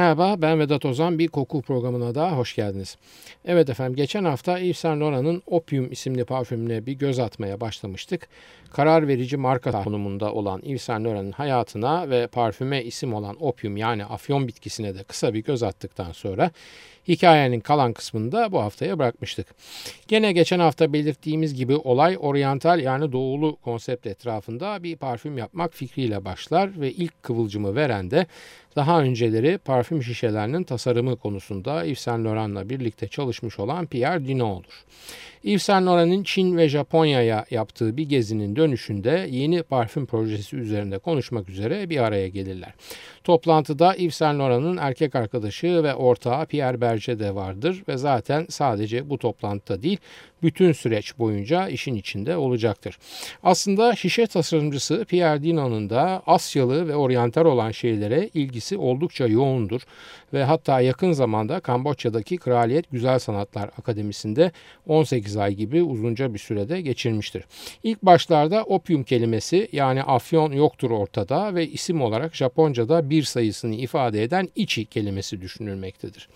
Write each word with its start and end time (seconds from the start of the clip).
Merhaba 0.00 0.42
ben 0.42 0.58
Vedat 0.58 0.84
Ozan 0.84 1.18
bir 1.18 1.28
koku 1.28 1.62
programına 1.62 2.14
da 2.14 2.32
hoş 2.32 2.54
geldiniz. 2.54 2.96
Evet 3.44 3.70
efendim 3.70 3.96
geçen 3.96 4.24
hafta 4.24 4.58
Yves 4.58 4.78
Saint 4.78 5.02
Laurent'ın 5.02 5.42
Opium 5.46 5.92
isimli 5.92 6.24
parfümüne 6.24 6.86
bir 6.86 6.92
göz 6.92 7.18
atmaya 7.18 7.60
başlamıştık. 7.60 8.28
Karar 8.70 9.08
verici 9.08 9.36
marka 9.36 9.82
konumunda 9.82 10.32
olan 10.32 10.62
Yves 10.64 10.82
Saint 10.82 11.06
Laurent'ın 11.06 11.32
hayatına 11.32 12.10
ve 12.10 12.26
parfüme 12.26 12.84
isim 12.84 13.14
olan 13.14 13.36
opium 13.44 13.76
yani 13.76 14.04
afyon 14.04 14.48
bitkisine 14.48 14.94
de 14.94 15.02
kısa 15.02 15.34
bir 15.34 15.44
göz 15.44 15.62
attıktan 15.62 16.12
sonra 16.12 16.50
hikayenin 17.08 17.60
kalan 17.60 17.92
kısmını 17.92 18.32
da 18.32 18.52
bu 18.52 18.60
haftaya 18.60 18.98
bırakmıştık. 18.98 19.46
Gene 20.08 20.32
geçen 20.32 20.58
hafta 20.58 20.92
belirttiğimiz 20.92 21.54
gibi 21.54 21.76
olay 21.76 22.16
oryantal 22.20 22.80
yani 22.80 23.12
doğulu 23.12 23.56
konsept 23.56 24.06
etrafında 24.06 24.82
bir 24.82 24.96
parfüm 24.96 25.38
yapmak 25.38 25.74
fikriyle 25.74 26.24
başlar 26.24 26.80
ve 26.80 26.92
ilk 26.92 27.22
kıvılcımı 27.22 27.74
veren 27.74 28.10
de 28.10 28.26
daha 28.76 29.02
önceleri 29.02 29.58
parfüm 29.58 30.02
şişelerinin 30.02 30.64
tasarımı 30.64 31.16
konusunda 31.16 31.84
Yves 31.84 31.98
Saint 31.98 32.26
Laurent'la 32.26 32.68
birlikte 32.68 33.08
çalışmış 33.08 33.58
olan 33.58 33.86
Pierre 33.86 34.26
Dino 34.26 34.46
olur. 34.46 34.84
Yves 35.42 35.62
Saint 35.62 35.86
Laurent'in 35.86 36.22
Çin 36.22 36.56
ve 36.56 36.68
Japonya'ya 36.68 37.44
yaptığı 37.50 37.96
bir 37.96 38.08
gezinin 38.08 38.56
dönüşünde 38.56 39.26
yeni 39.30 39.62
parfüm 39.62 40.06
projesi 40.06 40.56
üzerinde 40.56 40.98
konuşmak 40.98 41.48
üzere 41.48 41.90
bir 41.90 41.98
araya 41.98 42.28
gelirler. 42.28 42.72
Toplantıda 43.24 43.94
Yves 43.94 44.14
Saint 44.14 44.38
Laurent'ın 44.38 44.76
erkek 44.76 45.14
arkadaşı 45.14 45.82
ve 45.84 45.94
ortağı 45.94 46.46
Pierre 46.46 46.80
Berger 46.80 47.18
de 47.18 47.34
vardır 47.34 47.82
ve 47.88 47.96
zaten 47.96 48.46
sadece 48.48 49.10
bu 49.10 49.18
toplantıda 49.18 49.82
değil 49.82 49.98
bütün 50.42 50.72
süreç 50.72 51.18
boyunca 51.18 51.68
işin 51.68 51.94
içinde 51.94 52.36
olacaktır. 52.36 52.98
Aslında 53.42 53.96
şişe 53.96 54.26
tasarımcısı 54.26 55.04
Pierre 55.08 55.42
Dino'nun 55.42 55.90
da 55.90 56.22
Asyalı 56.26 56.88
ve 56.88 56.96
oryantal 56.96 57.44
olan 57.44 57.70
şeylere 57.70 58.30
ilgisi 58.34 58.76
oldukça 58.76 59.26
yoğundur 59.26 59.80
ve 60.32 60.44
hatta 60.44 60.80
yakın 60.80 61.12
zamanda 61.12 61.60
Kamboçya'daki 61.60 62.36
Kraliyet 62.36 62.90
Güzel 62.90 63.18
Sanatlar 63.18 63.70
Akademisi'nde 63.78 64.52
18 64.86 65.36
ay 65.36 65.54
gibi 65.54 65.82
uzunca 65.82 66.34
bir 66.34 66.38
sürede 66.38 66.80
geçirmiştir. 66.80 67.44
İlk 67.82 68.02
başlarda 68.02 68.64
opium 68.64 69.04
kelimesi 69.04 69.68
yani 69.72 70.02
afyon 70.02 70.52
yoktur 70.52 70.90
ortada 70.90 71.54
ve 71.54 71.66
isim 71.66 72.02
olarak 72.02 72.34
Japonca'da 72.34 73.10
bir 73.10 73.22
sayısını 73.22 73.74
ifade 73.74 74.22
eden 74.22 74.48
ichi 74.56 74.84
kelimesi 74.84 75.40
düşünülmektedir. 75.40 76.28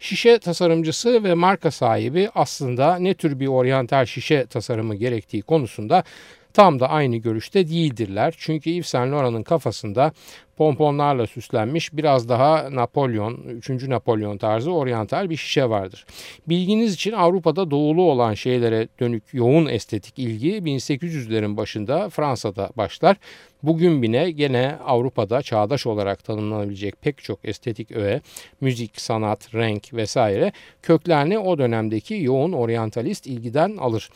Şişe 0.00 0.38
tasarımcısı 0.38 1.24
ve 1.24 1.34
marka 1.34 1.70
sahibi 1.70 2.28
aslında 2.34 2.96
ne 2.96 3.14
tür 3.14 3.40
bir 3.40 3.46
oryantal 3.50 4.06
şişe 4.06 4.46
tasarımı 4.46 4.94
gerektiği 4.94 5.42
konusunda 5.42 6.04
tam 6.52 6.80
da 6.80 6.88
aynı 6.88 7.16
görüşte 7.16 7.68
değildirler. 7.68 8.34
Çünkü 8.38 8.70
Yves 8.70 8.86
Saint 8.86 9.12
Laurent'ın 9.12 9.42
kafasında 9.42 10.12
pomponlarla 10.60 11.26
süslenmiş 11.26 11.92
biraz 11.92 12.28
daha 12.28 12.74
Napolyon, 12.74 13.34
3. 13.34 13.70
Napolyon 13.70 14.38
tarzı 14.38 14.72
oryantal 14.72 15.30
bir 15.30 15.36
şişe 15.36 15.70
vardır. 15.70 16.06
Bilginiz 16.48 16.94
için 16.94 17.12
Avrupa'da 17.12 17.70
doğulu 17.70 18.02
olan 18.02 18.34
şeylere 18.34 18.88
dönük 19.00 19.22
yoğun 19.32 19.66
estetik 19.66 20.18
ilgi 20.18 20.52
1800'lerin 20.52 21.56
başında 21.56 22.10
Fransa'da 22.10 22.70
başlar. 22.76 23.16
Bugün 23.62 24.02
bile 24.02 24.30
gene 24.30 24.76
Avrupa'da 24.86 25.42
çağdaş 25.42 25.86
olarak 25.86 26.24
tanımlanabilecek 26.24 27.02
pek 27.02 27.18
çok 27.18 27.38
estetik 27.44 27.90
öğe, 27.92 28.20
müzik, 28.60 29.00
sanat, 29.00 29.54
renk 29.54 29.94
vesaire 29.94 30.52
köklerini 30.82 31.38
o 31.38 31.58
dönemdeki 31.58 32.14
yoğun 32.14 32.52
oryantalist 32.52 33.26
ilgiden 33.26 33.76
alır. 33.76 34.10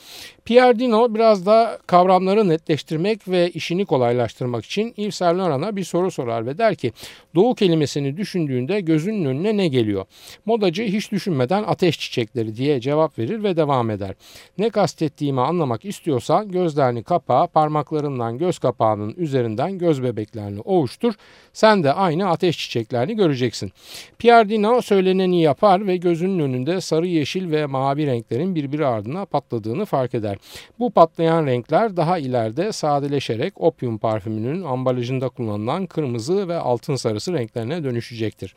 Pierre 0.44 0.78
Dino 0.78 1.14
biraz 1.14 1.46
da 1.46 1.78
kavramları 1.86 2.48
netleştirmek 2.48 3.28
ve 3.28 3.50
işini 3.50 3.86
kolaylaştırmak 3.86 4.64
için 4.64 4.94
Yves 4.96 5.14
Saint 5.14 5.38
Laurent'a 5.38 5.76
bir 5.76 5.84
soru 5.84 6.10
sorar 6.10 6.33
sorar 6.34 6.46
ve 6.46 6.58
der 6.58 6.74
ki 6.74 6.92
doğu 7.34 7.54
kelimesini 7.54 8.16
düşündüğünde 8.16 8.80
gözünün 8.80 9.24
önüne 9.24 9.56
ne 9.56 9.68
geliyor? 9.68 10.04
Modacı 10.46 10.82
hiç 10.82 11.12
düşünmeden 11.12 11.64
ateş 11.66 11.98
çiçekleri 11.98 12.56
diye 12.56 12.80
cevap 12.80 13.18
verir 13.18 13.42
ve 13.42 13.56
devam 13.56 13.90
eder. 13.90 14.14
Ne 14.58 14.70
kastettiğimi 14.70 15.40
anlamak 15.40 15.84
istiyorsan 15.84 16.48
gözlerini 16.48 17.02
kapa, 17.02 17.46
parmaklarından 17.46 18.38
göz 18.38 18.58
kapağının 18.58 19.14
üzerinden 19.16 19.78
göz 19.78 20.02
bebeklerini 20.02 20.60
ovuştur. 20.60 21.14
Sen 21.52 21.84
de 21.84 21.92
aynı 21.92 22.28
ateş 22.28 22.58
çiçeklerini 22.58 23.16
göreceksin. 23.16 23.72
Pierre 24.18 24.48
Dino 24.48 24.80
söyleneni 24.80 25.42
yapar 25.42 25.86
ve 25.86 25.96
gözünün 25.96 26.38
önünde 26.38 26.80
sarı, 26.80 27.06
yeşil 27.06 27.50
ve 27.50 27.66
mavi 27.66 28.06
renklerin 28.06 28.54
birbiri 28.54 28.86
ardına 28.86 29.24
patladığını 29.24 29.84
fark 29.84 30.14
eder. 30.14 30.36
Bu 30.78 30.90
patlayan 30.90 31.46
renkler 31.46 31.96
daha 31.96 32.18
ileride 32.18 32.72
sadeleşerek 32.72 33.60
opium 33.60 33.98
parfümünün 33.98 34.62
ambalajında 34.64 35.28
kullanılan 35.28 35.86
kırmızı 35.86 36.13
kırmızı 36.14 36.48
ve 36.48 36.56
altın 36.56 36.96
sarısı 36.96 37.32
renklerine 37.32 37.84
dönüşecektir. 37.84 38.54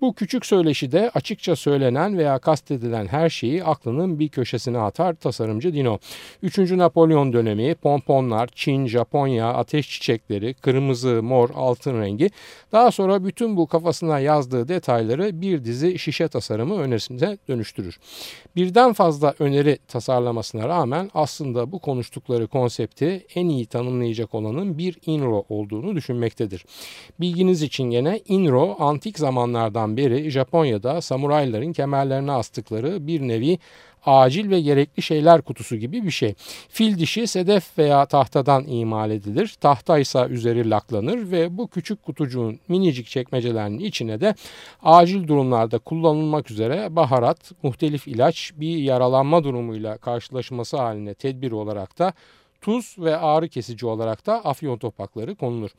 Bu 0.00 0.14
küçük 0.14 0.46
söyleşide 0.46 1.10
açıkça 1.14 1.56
söylenen 1.56 2.18
veya 2.18 2.38
kastedilen 2.38 3.06
her 3.06 3.30
şeyi 3.30 3.64
aklının 3.64 4.18
bir 4.18 4.28
köşesine 4.28 4.78
atar 4.78 5.14
tasarımcı 5.14 5.74
Dino. 5.74 5.98
3. 6.42 6.58
Napolyon 6.58 7.32
dönemi, 7.32 7.74
pomponlar, 7.74 8.48
Çin, 8.54 8.86
Japonya, 8.86 9.46
ateş 9.46 9.90
çiçekleri, 9.90 10.54
kırmızı, 10.54 11.22
mor, 11.22 11.50
altın 11.54 12.00
rengi. 12.00 12.30
Daha 12.72 12.90
sonra 12.90 13.24
bütün 13.24 13.56
bu 13.56 13.66
kafasına 13.66 14.18
yazdığı 14.18 14.68
detayları 14.68 15.40
bir 15.40 15.64
dizi 15.64 15.98
şişe 15.98 16.28
tasarımı 16.28 16.78
önerisine 16.78 17.38
dönüştürür. 17.48 17.98
Birden 18.56 18.92
fazla 18.92 19.34
öneri 19.38 19.78
tasarlamasına 19.88 20.68
rağmen 20.68 21.10
aslında 21.14 21.72
bu 21.72 21.78
konuştukları 21.78 22.46
konsepti 22.46 23.26
en 23.34 23.48
iyi 23.48 23.66
tanımlayacak 23.66 24.34
olanın 24.34 24.78
bir 24.78 24.98
inro 25.06 25.44
olduğunu 25.48 25.96
düşünmektedir. 25.96 26.64
Bilginiz 27.20 27.62
için 27.62 27.84
gene 27.84 28.20
inro 28.28 28.76
antik 28.78 29.18
zamanlardan 29.18 29.96
beri 29.96 30.30
Japonya'da 30.30 31.00
samurayların 31.00 31.72
kemerlerine 31.72 32.32
astıkları 32.32 33.06
bir 33.06 33.20
nevi 33.20 33.58
acil 34.06 34.50
ve 34.50 34.60
gerekli 34.60 35.02
şeyler 35.02 35.42
kutusu 35.42 35.76
gibi 35.76 36.04
bir 36.04 36.10
şey. 36.10 36.34
Fil 36.68 36.98
dişi 36.98 37.26
sedef 37.26 37.78
veya 37.78 38.06
tahtadan 38.06 38.64
imal 38.66 39.10
edilir. 39.10 39.54
Tahta 39.60 39.98
ise 39.98 40.26
üzeri 40.30 40.70
laklanır 40.70 41.30
ve 41.30 41.58
bu 41.58 41.68
küçük 41.68 42.02
kutucuğun 42.02 42.58
minicik 42.68 43.06
çekmecelerinin 43.06 43.78
içine 43.78 44.20
de 44.20 44.34
acil 44.82 45.28
durumlarda 45.28 45.78
kullanılmak 45.78 46.50
üzere 46.50 46.96
baharat, 46.96 47.52
muhtelif 47.62 48.08
ilaç, 48.08 48.52
bir 48.56 48.76
yaralanma 48.76 49.44
durumuyla 49.44 49.98
karşılaşması 49.98 50.76
haline 50.76 51.14
tedbir 51.14 51.52
olarak 51.52 51.98
da 51.98 52.12
tuz 52.64 52.96
ve 52.98 53.16
ağrı 53.16 53.48
kesici 53.48 53.86
olarak 53.86 54.26
da 54.26 54.44
afyon 54.44 54.78
topakları 54.78 55.34
konulur. 55.34 55.70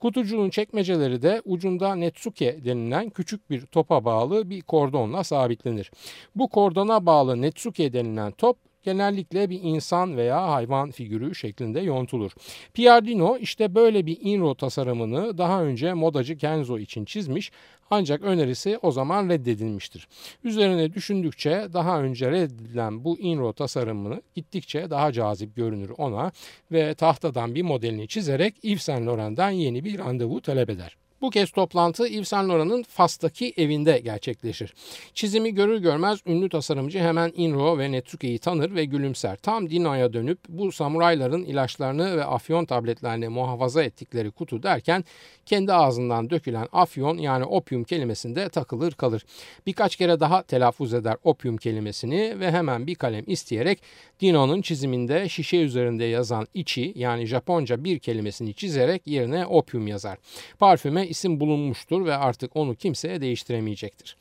Kutucuğun 0.00 0.50
çekmeceleri 0.50 1.22
de 1.22 1.42
ucunda 1.44 1.94
netsuke 1.94 2.64
denilen 2.64 3.10
küçük 3.10 3.50
bir 3.50 3.66
topa 3.66 4.04
bağlı 4.04 4.50
bir 4.50 4.60
kordonla 4.60 5.24
sabitlenir. 5.24 5.90
Bu 6.36 6.48
kordona 6.48 7.06
bağlı 7.06 7.42
netsuke 7.42 7.92
denilen 7.92 8.32
top 8.32 8.56
genellikle 8.82 9.50
bir 9.50 9.60
insan 9.62 10.16
veya 10.16 10.50
hayvan 10.50 10.90
figürü 10.90 11.34
şeklinde 11.34 11.80
yontulur. 11.80 12.32
Piardino 12.74 13.38
işte 13.38 13.74
böyle 13.74 14.06
bir 14.06 14.18
inro 14.20 14.54
tasarımını 14.54 15.38
daha 15.38 15.62
önce 15.62 15.94
modacı 15.94 16.36
Kenzo 16.36 16.78
için 16.78 17.04
çizmiş 17.04 17.52
ancak 17.90 18.22
önerisi 18.22 18.78
o 18.82 18.90
zaman 18.90 19.28
reddedilmiştir. 19.28 20.08
Üzerine 20.44 20.94
düşündükçe 20.94 21.66
daha 21.72 22.02
önce 22.02 22.30
reddedilen 22.30 23.04
bu 23.04 23.18
inro 23.18 23.52
tasarımını 23.52 24.22
gittikçe 24.34 24.90
daha 24.90 25.12
cazip 25.12 25.56
görünür 25.56 25.90
ona 25.98 26.32
ve 26.72 26.94
tahtadan 26.94 27.54
bir 27.54 27.62
modelini 27.62 28.08
çizerek 28.08 28.64
Yves 28.64 28.82
Saint 28.82 29.06
Laurent'dan 29.06 29.50
yeni 29.50 29.84
bir 29.84 29.98
randevu 29.98 30.40
talep 30.40 30.70
eder. 30.70 31.01
Bu 31.22 31.30
kez 31.30 31.50
toplantı 31.50 32.06
Yves 32.06 32.28
Saint 32.28 32.48
Laurent'ın 32.48 32.82
Fas'taki 32.82 33.54
evinde 33.56 33.98
gerçekleşir. 33.98 34.74
Çizimi 35.14 35.54
görür 35.54 35.78
görmez 35.78 36.18
ünlü 36.26 36.48
tasarımcı 36.48 36.98
hemen 36.98 37.32
Inro 37.36 37.78
ve 37.78 37.92
Netsuke'yi 37.92 38.38
tanır 38.38 38.74
ve 38.74 38.84
gülümser. 38.84 39.36
Tam 39.36 39.70
Dino'ya 39.70 40.12
dönüp 40.12 40.38
bu 40.48 40.72
samurayların 40.72 41.44
ilaçlarını 41.44 42.16
ve 42.16 42.24
afyon 42.24 42.64
tabletlerini 42.64 43.28
muhafaza 43.28 43.82
ettikleri 43.82 44.30
kutu 44.30 44.62
derken 44.62 45.04
kendi 45.46 45.72
ağzından 45.72 46.30
dökülen 46.30 46.68
afyon 46.72 47.18
yani 47.18 47.44
opium 47.44 47.84
kelimesinde 47.84 48.48
takılır 48.48 48.92
kalır. 48.92 49.24
Birkaç 49.66 49.96
kere 49.96 50.20
daha 50.20 50.42
telaffuz 50.42 50.94
eder 50.94 51.16
opium 51.24 51.56
kelimesini 51.56 52.40
ve 52.40 52.50
hemen 52.50 52.86
bir 52.86 52.94
kalem 52.94 53.24
isteyerek 53.26 53.82
Dino'nun 54.22 54.62
çiziminde 54.62 55.28
şişe 55.28 55.56
üzerinde 55.56 56.04
yazan 56.04 56.46
içi 56.54 56.92
yani 56.96 57.26
Japonca 57.26 57.84
bir 57.84 57.98
kelimesini 57.98 58.54
çizerek 58.54 59.06
yerine 59.06 59.46
opium 59.46 59.86
yazar. 59.86 60.18
Parfüme 60.58 61.06
isim 61.06 61.40
bulunmuştur 61.40 62.04
ve 62.04 62.16
artık 62.16 62.56
onu 62.56 62.74
kimseye 62.74 63.20
değiştiremeyecektir. 63.20 64.16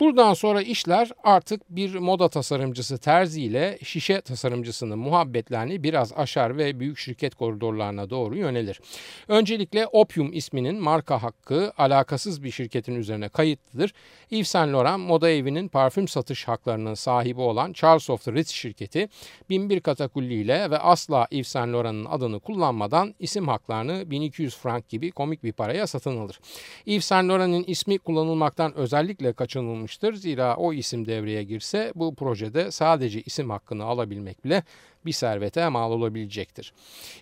Buradan 0.00 0.34
sonra 0.34 0.62
işler 0.62 1.10
artık 1.24 1.70
bir 1.70 1.94
moda 1.94 2.28
tasarımcısı 2.28 2.98
Terzi 2.98 3.42
ile 3.42 3.78
şişe 3.82 4.20
tasarımcısının 4.20 4.98
muhabbetlerini 4.98 5.82
biraz 5.82 6.12
aşar 6.12 6.56
ve 6.56 6.80
büyük 6.80 6.98
şirket 6.98 7.34
koridorlarına 7.34 8.10
doğru 8.10 8.36
yönelir. 8.36 8.80
Öncelikle 9.28 9.86
Opium 9.86 10.32
isminin 10.32 10.82
marka 10.82 11.22
hakkı 11.22 11.72
alakasız 11.78 12.42
bir 12.42 12.50
şirketin 12.50 12.94
üzerine 12.94 13.28
kayıtlıdır. 13.28 13.94
Yves 14.30 14.48
Saint 14.48 14.72
Laurent 14.72 15.08
moda 15.08 15.30
evinin 15.30 15.68
parfüm 15.68 16.08
satış 16.08 16.48
haklarının 16.48 16.94
sahibi 16.94 17.40
olan 17.40 17.72
Charles 17.72 18.10
of 18.10 18.24
the 18.24 18.32
Ritz 18.32 18.50
şirketi 18.50 19.08
binbir 19.50 19.80
katakulliyle 19.80 20.70
ve 20.70 20.78
asla 20.78 21.26
Yves 21.30 21.48
Saint 21.48 21.72
Laurent'ın 21.72 22.04
adını 22.04 22.40
kullanmadan 22.40 23.14
isim 23.18 23.48
haklarını 23.48 24.10
1200 24.10 24.56
frank 24.56 24.88
gibi 24.88 25.10
komik 25.10 25.44
bir 25.44 25.52
paraya 25.52 25.86
satın 25.86 26.16
alır. 26.16 26.40
Yves 26.86 27.04
Saint 27.04 27.28
Laurent'in 27.28 27.64
ismi 27.64 27.98
kullanılmaktan 27.98 28.74
özellikle 28.74 29.32
kaçınılmıştır. 29.32 30.14
Zira 30.14 30.56
o 30.56 30.72
isim 30.72 31.06
devreye 31.06 31.42
girse 31.42 31.92
bu 31.94 32.14
projede 32.14 32.70
sadece 32.70 33.22
isim 33.22 33.50
hakkını 33.50 33.84
alabilmek 33.84 34.44
bile 34.44 34.62
bir 35.06 35.12
servete 35.12 35.68
mal 35.68 35.92
olabilecektir. 35.92 36.72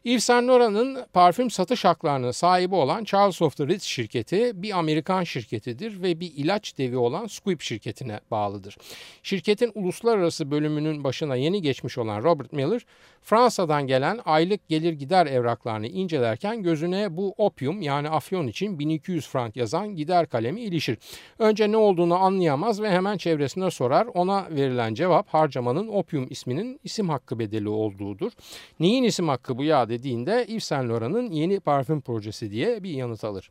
Yves 0.04 0.24
Saint 0.24 0.48
Laurent'ın 0.48 1.06
parfüm 1.12 1.50
satış 1.50 1.84
haklarının 1.84 2.30
sahibi 2.30 2.74
olan 2.74 3.04
Charles 3.04 3.42
of 3.42 3.56
the 3.56 3.66
Ritz 3.66 3.82
şirketi 3.82 4.62
bir 4.62 4.78
Amerikan 4.78 5.24
şirketidir 5.24 6.02
ve 6.02 6.20
bir 6.20 6.32
ilaç 6.36 6.78
devi 6.78 6.96
olan 6.96 7.26
Squibb 7.26 7.60
şirketine 7.60 8.20
bağlıdır. 8.30 8.76
Şirketin 9.22 9.72
uluslararası 9.74 10.50
bölümünün 10.50 11.04
başına 11.04 11.36
yeni 11.36 11.62
geçmiş 11.62 11.98
olan 11.98 12.22
Robert 12.22 12.52
Miller, 12.52 12.82
Fransa'dan 13.22 13.86
gelen 13.86 14.20
aylık 14.24 14.68
gelir 14.68 14.92
gider 14.92 15.26
evraklarını 15.26 15.86
incelerken 15.86 16.62
gözüne 16.62 17.16
bu 17.16 17.34
opium 17.36 17.82
yani 17.82 18.10
afyon 18.10 18.46
için 18.46 18.78
1200 18.78 19.28
frank 19.28 19.56
yazan 19.56 19.96
gider 19.96 20.28
kalemi 20.28 20.60
ilişir. 20.60 20.98
Önce 21.38 21.72
ne 21.72 21.76
olduğunu 21.76 22.14
anlayamaz 22.14 22.82
ve 22.82 22.90
hemen 22.90 23.16
çevresine 23.16 23.70
sorar. 23.70 24.06
Ona 24.06 24.46
verilen 24.50 24.94
cevap 24.94 25.28
harcamanın 25.28 25.88
opium 25.88 26.26
isminin 26.30 26.80
isim 26.84 27.08
hakkı 27.08 27.38
bedeli 27.38 27.67
ilgili 27.68 27.74
olduğudur. 27.74 28.32
Neyin 28.80 29.04
isim 29.04 29.28
hakkı 29.28 29.58
bu 29.58 29.64
ya 29.64 29.88
dediğinde 29.88 30.46
Yves 30.48 30.64
Saint 30.64 30.90
Laurent'ın 30.90 31.30
yeni 31.30 31.60
parfüm 31.60 32.00
projesi 32.00 32.50
diye 32.50 32.82
bir 32.82 32.90
yanıt 32.90 33.24
alır. 33.24 33.50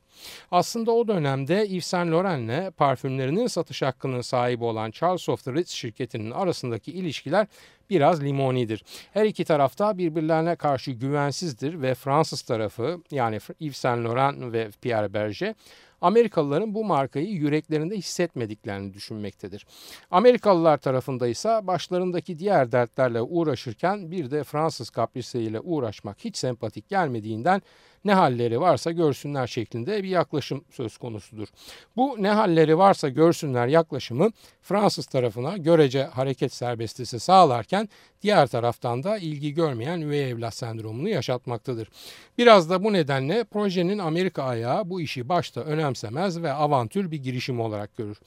Aslında 0.51 0.91
o 0.91 1.07
dönemde 1.07 1.65
Yves 1.69 1.85
Saint 1.85 2.11
Laurent'le 2.11 2.77
parfümlerinin 2.77 3.47
satış 3.47 3.81
hakkının 3.81 4.21
sahibi 4.21 4.63
olan 4.63 4.91
Charles 4.91 5.29
of 5.29 5.43
the 5.43 5.53
Ritz 5.53 5.71
şirketinin 5.71 6.31
arasındaki 6.31 6.91
ilişkiler 6.91 7.47
biraz 7.89 8.23
limonidir. 8.23 8.83
Her 9.13 9.25
iki 9.25 9.45
tarafta 9.45 9.97
birbirlerine 9.97 10.55
karşı 10.55 10.91
güvensizdir 10.91 11.81
ve 11.81 11.95
Fransız 11.95 12.41
tarafı 12.41 13.01
yani 13.11 13.39
Yves 13.59 13.77
Saint 13.77 14.05
Laurent 14.05 14.53
ve 14.53 14.69
Pierre 14.81 15.13
Berger 15.13 15.53
Amerikalıların 16.01 16.73
bu 16.73 16.85
markayı 16.85 17.27
yüreklerinde 17.27 17.97
hissetmediklerini 17.97 18.93
düşünmektedir. 18.93 19.65
Amerikalılar 20.11 20.77
tarafında 20.77 21.27
ise 21.27 21.59
başlarındaki 21.63 22.39
diğer 22.39 22.71
dertlerle 22.71 23.21
uğraşırken 23.21 24.11
bir 24.11 24.31
de 24.31 24.43
Fransız 24.43 24.89
kaprisiyle 24.89 25.59
uğraşmak 25.59 26.17
hiç 26.19 26.37
sempatik 26.37 26.89
gelmediğinden 26.89 27.61
ne 28.07 28.13
halleri 28.13 28.61
varsa 28.61 28.91
görsünler 28.91 29.47
şeklinde 29.47 30.03
bir 30.03 30.09
yaklaşım 30.09 30.63
söz 30.71 30.97
konusudur. 30.97 31.47
Bu 31.95 32.15
ne 32.19 32.29
halleri 32.29 32.77
varsa 32.77 33.09
görsünler 33.09 33.67
yaklaşımı 33.67 34.31
Fransız 34.61 35.05
tarafına 35.05 35.57
görece 35.57 36.03
hareket 36.03 36.53
serbestisi 36.53 37.19
sağlarken 37.19 37.89
diğer 38.21 38.47
taraftan 38.47 39.03
da 39.03 39.17
ilgi 39.17 39.53
görmeyen 39.53 40.01
üvey 40.01 40.29
evlat 40.29 40.53
sendromunu 40.53 41.09
yaşatmaktadır. 41.09 41.89
Biraz 42.37 42.69
da 42.69 42.83
bu 42.83 42.93
nedenle 42.93 43.43
projenin 43.43 43.97
Amerika 43.97 44.43
ayağı 44.43 44.89
bu 44.89 45.01
işi 45.01 45.29
başta 45.29 45.61
önemsemez 45.61 46.41
ve 46.41 46.51
avantür 46.51 47.11
bir 47.11 47.17
girişim 47.17 47.59
olarak 47.59 47.97
görür. 47.97 48.17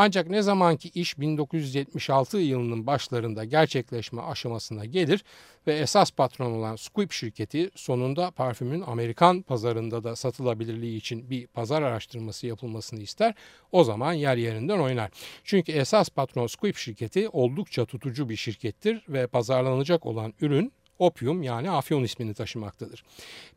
Ancak 0.00 0.30
ne 0.30 0.42
zamanki 0.42 0.88
iş 0.88 1.18
1976 1.18 2.38
yılının 2.38 2.86
başlarında 2.86 3.44
gerçekleşme 3.44 4.22
aşamasına 4.22 4.84
gelir 4.84 5.24
ve 5.66 5.74
esas 5.74 6.10
patron 6.10 6.52
olan 6.52 6.76
Squibb 6.76 7.10
şirketi 7.10 7.70
sonunda 7.74 8.30
parfümün 8.30 8.84
Amerikan 8.86 9.42
pazarında 9.42 10.04
da 10.04 10.16
satılabilirliği 10.16 10.96
için 10.96 11.30
bir 11.30 11.46
pazar 11.46 11.82
araştırması 11.82 12.46
yapılmasını 12.46 13.00
ister. 13.00 13.34
O 13.72 13.84
zaman 13.84 14.12
yer 14.12 14.36
yerinden 14.36 14.78
oynar. 14.78 15.10
Çünkü 15.44 15.72
esas 15.72 16.08
patron 16.10 16.46
Squibb 16.46 16.76
şirketi 16.76 17.28
oldukça 17.28 17.84
tutucu 17.84 18.28
bir 18.28 18.36
şirkettir 18.36 19.04
ve 19.08 19.26
pazarlanacak 19.26 20.06
olan 20.06 20.34
ürün 20.40 20.72
opium 20.98 21.42
yani 21.42 21.70
afyon 21.70 22.04
ismini 22.04 22.34
taşımaktadır. 22.34 23.04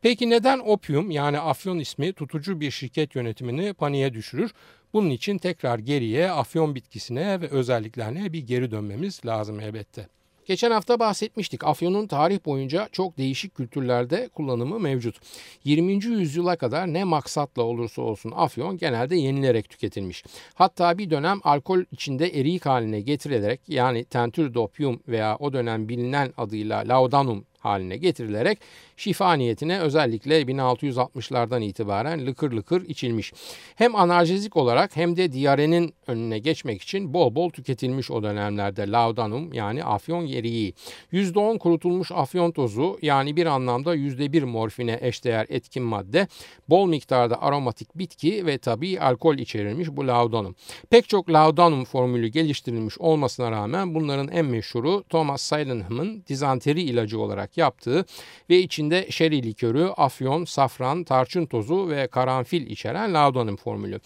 Peki 0.02 0.30
neden 0.30 0.58
opium 0.58 1.10
yani 1.10 1.38
afyon 1.38 1.78
ismi 1.78 2.12
tutucu 2.12 2.60
bir 2.60 2.70
şirket 2.70 3.14
yönetimini 3.14 3.72
paniğe 3.72 4.14
düşürür? 4.14 4.50
Bunun 4.92 5.10
için 5.10 5.38
tekrar 5.38 5.78
geriye 5.78 6.30
afyon 6.30 6.74
bitkisine 6.74 7.40
ve 7.40 7.48
özelliklerine 7.48 8.32
bir 8.32 8.46
geri 8.46 8.70
dönmemiz 8.70 9.26
lazım 9.26 9.60
elbette. 9.60 10.08
Geçen 10.46 10.70
hafta 10.70 10.98
bahsetmiştik. 10.98 11.64
Afyonun 11.64 12.06
tarih 12.06 12.38
boyunca 12.46 12.88
çok 12.92 13.18
değişik 13.18 13.54
kültürlerde 13.54 14.28
kullanımı 14.28 14.80
mevcut. 14.80 15.16
20. 15.64 16.04
yüzyıla 16.04 16.56
kadar 16.56 16.92
ne 16.92 17.04
maksatla 17.04 17.62
olursa 17.62 18.02
olsun 18.02 18.32
afyon 18.36 18.76
genelde 18.76 19.16
yenilerek 19.16 19.68
tüketilmiş. 19.68 20.24
Hatta 20.54 20.98
bir 20.98 21.10
dönem 21.10 21.40
alkol 21.44 21.80
içinde 21.92 22.40
erik 22.40 22.66
haline 22.66 23.00
getirilerek 23.00 23.60
yani 23.68 24.04
tentür 24.04 24.54
dopium 24.54 25.00
veya 25.08 25.36
o 25.36 25.52
dönem 25.52 25.88
bilinen 25.88 26.32
adıyla 26.36 26.78
laudanum 26.88 27.44
haline 27.62 27.96
getirilerek 27.96 28.58
şifa 28.96 29.34
niyetine 29.34 29.80
özellikle 29.80 30.42
1660'lardan 30.42 31.62
itibaren 31.62 32.26
lıkır 32.26 32.52
lıkır 32.52 32.88
içilmiş. 32.88 33.32
Hem 33.76 33.96
analjezik 33.96 34.56
olarak 34.56 34.96
hem 34.96 35.16
de 35.16 35.32
diyarenin 35.32 35.94
önüne 36.06 36.38
geçmek 36.38 36.82
için 36.82 37.14
bol 37.14 37.34
bol 37.34 37.50
tüketilmiş 37.50 38.10
o 38.10 38.22
dönemlerde 38.22 38.90
laudanum 38.90 39.52
yani 39.52 39.84
afyon 39.84 40.22
yeriği. 40.22 40.74
%10 41.12 41.58
kurutulmuş 41.58 42.12
afyon 42.12 42.50
tozu 42.50 42.98
yani 43.02 43.36
bir 43.36 43.46
anlamda 43.46 43.96
%1 43.96 44.44
morfine 44.44 44.98
eşdeğer 45.00 45.46
etkin 45.48 45.82
madde, 45.82 46.26
bol 46.68 46.86
miktarda 46.86 47.42
aromatik 47.42 47.98
bitki 47.98 48.46
ve 48.46 48.58
tabi 48.58 49.00
alkol 49.00 49.38
içerilmiş 49.38 49.88
bu 49.90 50.06
laudanum. 50.06 50.54
Pek 50.90 51.08
çok 51.08 51.30
laudanum 51.30 51.84
formülü 51.84 52.28
geliştirilmiş 52.28 52.98
olmasına 52.98 53.50
rağmen 53.50 53.94
bunların 53.94 54.28
en 54.28 54.44
meşhuru 54.44 55.04
Thomas 55.08 55.42
Sydenham'ın 55.42 56.24
dizanteri 56.28 56.82
ilacı 56.82 57.20
olarak 57.20 57.51
yaptığı 57.56 58.04
ve 58.50 58.58
içinde 58.58 59.06
şeri 59.10 59.42
likörü, 59.42 59.84
afyon, 59.96 60.44
safran, 60.44 61.04
tarçın 61.04 61.46
tozu 61.46 61.88
ve 61.88 62.06
karanfil 62.06 62.66
içeren 62.66 63.14
laudanum 63.14 63.56
formülü. 63.56 64.00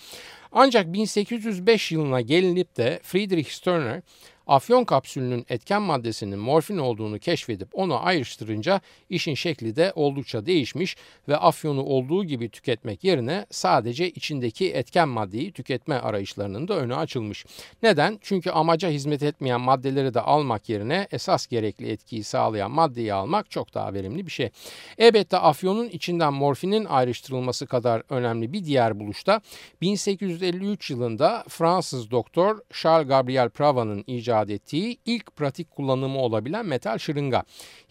Ancak 0.53 0.93
1805 0.93 1.93
yılına 1.93 2.21
gelinip 2.21 2.77
de 2.77 3.01
Friedrich 3.03 3.51
Stirner 3.51 4.03
afyon 4.47 4.85
kapsülünün 4.85 5.47
etken 5.49 5.83
maddesinin 5.83 6.39
morfin 6.39 6.79
olduğunu 6.79 7.19
keşfedip 7.19 7.69
onu 7.73 8.07
ayrıştırınca 8.07 8.81
işin 9.11 9.35
şekli 9.35 9.77
de 9.77 9.93
oldukça 9.95 10.47
değişmiş 10.47 10.97
ve 11.29 11.37
afyonu 11.37 11.83
olduğu 11.83 12.25
gibi 12.25 12.49
tüketmek 12.49 13.05
yerine 13.05 13.47
sadece 13.51 14.11
içindeki 14.11 14.73
etken 14.73 15.09
maddeyi 15.09 15.53
tüketme 15.53 15.95
arayışlarının 15.95 16.69
da 16.69 16.77
önü 16.77 16.95
açılmış. 16.95 17.47
Neden? 17.83 18.19
Çünkü 18.23 18.51
amaca 18.51 18.89
hizmet 18.89 19.23
etmeyen 19.23 19.61
maddeleri 19.61 20.15
de 20.15 20.21
almak 20.21 20.69
yerine 20.69 21.09
esas 21.11 21.47
gerekli 21.47 21.89
etkiyi 21.89 22.25
sağlayan 22.25 22.71
maddeyi 22.71 23.15
almak 23.15 23.51
çok 23.51 23.75
daha 23.75 23.95
verimli 23.95 24.27
bir 24.27 24.33
şey. 24.33 24.51
Elbette 24.99 25.39
afyonun 25.39 25.89
içinden 25.89 26.33
morfinin 26.33 26.85
ayrıştırılması 26.85 27.67
kadar 27.67 28.03
önemli 28.11 28.53
bir 28.53 28.65
diğer 28.65 29.01
buluşta 29.01 29.41
1853 29.81 30.91
yılında 30.91 31.45
Fransız 31.49 32.11
doktor 32.11 32.59
Charles 32.73 33.09
Gabriel 33.09 33.49
Prava'nın 33.49 34.05
icadı 34.07 34.36
icat 34.37 34.51
ettiği 34.51 34.99
ilk 35.07 35.37
pratik 35.37 35.71
kullanımı 35.71 36.19
olabilen 36.19 36.67
metal 36.67 36.99
şırınga. 36.99 37.43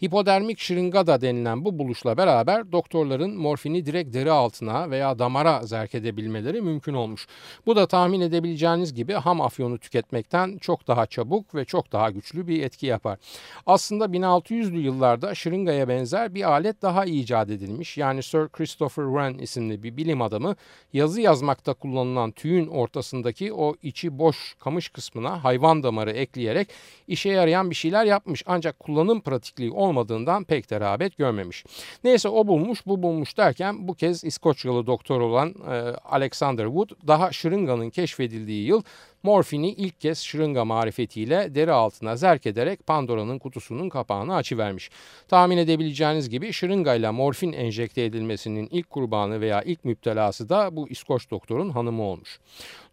Hipodermik 0.04 0.58
şırınga 0.58 1.06
da 1.06 1.20
denilen 1.20 1.64
bu 1.64 1.78
buluşla 1.78 2.16
beraber 2.16 2.72
doktorların 2.72 3.36
morfini 3.36 3.86
direkt 3.86 4.14
deri 4.14 4.30
altına 4.30 4.90
veya 4.90 5.18
damara 5.18 5.62
zerk 5.62 5.94
edebilmeleri 5.94 6.62
mümkün 6.62 6.94
olmuş. 6.94 7.26
Bu 7.66 7.76
da 7.76 7.86
tahmin 7.86 8.20
edebileceğiniz 8.20 8.94
gibi 8.94 9.12
ham 9.12 9.40
afyonu 9.40 9.78
tüketmekten 9.78 10.58
çok 10.58 10.86
daha 10.86 11.06
çabuk 11.06 11.54
ve 11.54 11.64
çok 11.64 11.92
daha 11.92 12.10
güçlü 12.10 12.46
bir 12.46 12.62
etki 12.62 12.86
yapar. 12.86 13.18
Aslında 13.66 14.04
1600'lü 14.04 14.78
yıllarda 14.78 15.34
şırıngaya 15.34 15.88
benzer 15.88 16.34
bir 16.34 16.50
alet 16.50 16.82
daha 16.82 17.04
icat 17.04 17.50
edilmiş. 17.50 17.98
Yani 17.98 18.22
Sir 18.22 18.48
Christopher 18.48 19.04
Wren 19.04 19.38
isimli 19.38 19.82
bir 19.82 19.96
bilim 19.96 20.22
adamı 20.22 20.56
yazı 20.92 21.20
yazmakta 21.20 21.74
kullanılan 21.74 22.30
tüyün 22.32 22.66
ortasındaki 22.66 23.52
o 23.52 23.74
içi 23.82 24.18
boş 24.18 24.56
kamış 24.58 24.88
kısmına 24.88 25.44
hayvan 25.44 25.82
damarı 25.82 26.10
ekleyerek 26.10 26.35
ekleyerek 26.36 26.68
işe 27.08 27.28
yarayan 27.28 27.70
bir 27.70 27.74
şeyler 27.74 28.04
yapmış. 28.04 28.42
Ancak 28.46 28.78
kullanım 28.78 29.20
pratikliği 29.20 29.70
olmadığından 29.70 30.44
pek 30.44 30.70
de 30.70 30.80
rağbet 30.80 31.16
görmemiş. 31.18 31.64
Neyse 32.04 32.28
o 32.28 32.46
bulmuş 32.46 32.86
bu 32.86 33.02
bulmuş 33.02 33.36
derken 33.36 33.88
bu 33.88 33.94
kez 33.94 34.24
İskoçyalı 34.24 34.86
doktor 34.86 35.20
olan 35.20 35.54
e, 35.70 35.72
Alexander 36.04 36.66
Wood 36.66 36.90
daha 37.06 37.32
şırınganın 37.32 37.90
keşfedildiği 37.90 38.66
yıl 38.66 38.82
morfini 39.26 39.70
ilk 39.72 40.00
kez 40.00 40.18
şırınga 40.18 40.64
marifetiyle 40.64 41.54
deri 41.54 41.72
altına 41.72 42.16
zerk 42.16 42.46
ederek 42.46 42.86
Pandora'nın 42.86 43.38
kutusunun 43.38 43.88
kapağını 43.88 44.34
açıvermiş. 44.34 44.90
Tahmin 45.28 45.56
edebileceğiniz 45.56 46.28
gibi 46.28 46.52
şırıngayla 46.52 47.12
morfin 47.12 47.52
enjekte 47.52 48.04
edilmesinin 48.04 48.68
ilk 48.70 48.90
kurbanı 48.90 49.40
veya 49.40 49.62
ilk 49.62 49.84
müptelası 49.84 50.48
da 50.48 50.76
bu 50.76 50.88
İskoç 50.88 51.30
doktorun 51.30 51.70
hanımı 51.70 52.02
olmuş. 52.02 52.40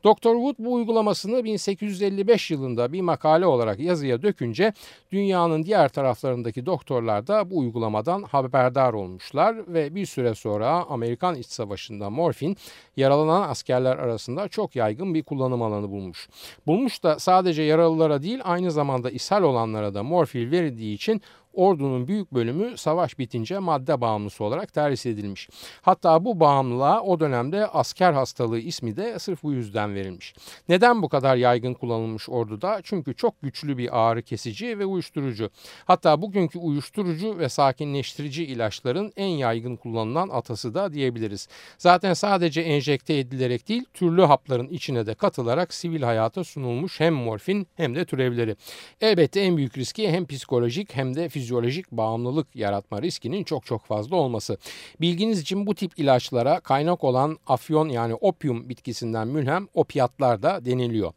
Dr. 0.06 0.34
Wood 0.34 0.56
bu 0.60 0.74
uygulamasını 0.74 1.44
1855 1.44 2.52
yılında 2.52 2.94
bir 2.94 3.02
makale 3.02 3.46
olarak 3.46 3.80
yazıya 3.80 4.22
dökünce 4.22 4.74
dünyanın 5.12 5.64
diğer 5.64 5.90
taraflarındaki 5.90 6.66
doktorlar 6.66 7.28
da 7.28 7.50
bu 7.50 7.58
uygulamadan 7.58 8.24
haberdar 8.24 8.94
olmuşlar 8.94 9.74
ve 9.74 9.96
bir 9.96 10.06
süre 10.06 10.36
sonra 10.36 10.86
Amerikan 10.90 11.36
İç 11.36 11.48
Savaşı'nda 11.48 12.10
morfin 12.10 12.58
yaralanan 12.98 13.50
askerler 13.50 13.98
arasında 13.98 14.48
çok 14.48 14.76
yaygın 14.76 15.14
bir 15.14 15.24
kullanım 15.24 15.62
alanı 15.62 15.90
bulmuş. 15.90 16.23
Bulmuş 16.68 17.04
da 17.04 17.20
sadece 17.20 17.62
yaralılara 17.62 18.22
değil 18.22 18.40
aynı 18.44 18.72
zamanda 18.72 19.10
ishal 19.10 19.44
olanlara 19.44 19.94
da 19.94 20.04
morfil 20.04 20.52
verildiği 20.52 20.96
için 20.96 21.22
ordunun 21.54 22.08
büyük 22.08 22.34
bölümü 22.34 22.78
savaş 22.78 23.20
bitince 23.20 23.60
madde 23.60 24.02
bağımlısı 24.02 24.44
olarak 24.44 24.74
terhis 24.74 25.06
edilmiş. 25.06 25.50
Hatta 25.82 26.26
bu 26.26 26.40
bağımlılığa 26.40 27.02
o 27.02 27.20
dönemde 27.20 27.68
asker 27.68 28.14
hastalığı 28.14 28.60
ismi 28.60 28.98
de 28.98 29.20
sırf 29.20 29.44
bu 29.44 29.54
yüzden 29.54 29.96
verilmiş. 29.96 30.36
Neden 30.70 31.02
bu 31.02 31.10
kadar 31.10 31.36
yaygın 31.36 31.74
kullanılmış 31.74 32.30
orduda? 32.30 32.80
Çünkü 32.84 33.16
çok 33.16 33.42
güçlü 33.42 33.78
bir 33.78 34.00
ağrı 34.00 34.22
kesici 34.22 34.80
ve 34.80 34.86
uyuşturucu. 34.86 35.50
Hatta 35.86 36.22
bugünkü 36.22 36.60
uyuşturucu 36.60 37.38
ve 37.38 37.50
sakinleştirici 37.50 38.46
ilaçların 38.46 39.14
en 39.16 39.28
yaygın 39.28 39.76
kullanılan 39.76 40.30
atası 40.30 40.74
da 40.74 40.94
diyebiliriz. 40.94 41.48
Zaten 41.78 42.14
sadece 42.14 42.62
enjekte 42.62 43.18
edilerek 43.18 43.68
değil 43.70 43.86
türlü 43.94 44.22
hapların 44.22 44.68
içine 44.68 45.06
de 45.06 45.14
katılarak 45.14 45.74
sivil 45.74 46.02
hayata 46.02 46.44
sunulmuş 46.44 47.00
hem 47.00 47.14
morfin 47.14 47.68
hem 47.76 47.96
de 47.96 48.06
türevleri. 48.06 48.56
Elbette 49.02 49.40
en 49.40 49.58
büyük 49.58 49.78
riski 49.78 50.12
hem 50.12 50.26
psikolojik 50.26 50.96
hem 50.96 51.16
de 51.16 51.30
fizyolojik 51.30 51.43
fizyolojik 51.44 51.92
bağımlılık 51.92 52.56
yaratma 52.56 53.02
riskinin 53.02 53.44
çok 53.44 53.66
çok 53.66 53.86
fazla 53.86 54.16
olması. 54.16 54.58
Bilginiz 55.02 55.40
için 55.40 55.68
bu 55.68 55.76
tip 55.76 56.00
ilaçlara 56.00 56.60
kaynak 56.60 57.04
olan 57.04 57.38
afyon 57.48 57.90
yani 57.90 58.14
opium 58.14 58.70
bitkisinden 58.70 59.28
mülhem 59.28 59.68
opiatlar 59.74 60.44
da 60.44 60.66
deniliyor. 60.66 61.14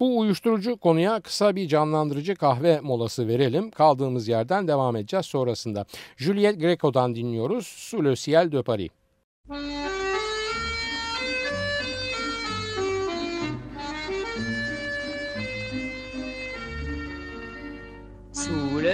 Bu 0.00 0.18
uyuşturucu 0.18 0.76
konuya 0.76 1.20
kısa 1.20 1.56
bir 1.56 1.68
canlandırıcı 1.68 2.34
kahve 2.36 2.80
molası 2.80 3.28
verelim. 3.28 3.70
Kaldığımız 3.70 4.28
yerden 4.28 4.68
devam 4.68 4.96
edeceğiz 4.96 5.26
sonrasında. 5.26 5.84
Juliette 6.16 6.60
Greco'dan 6.60 7.14
dinliyoruz. 7.14 7.66
Sous 7.66 8.28
de 8.28 8.62
Paris. 8.62 8.90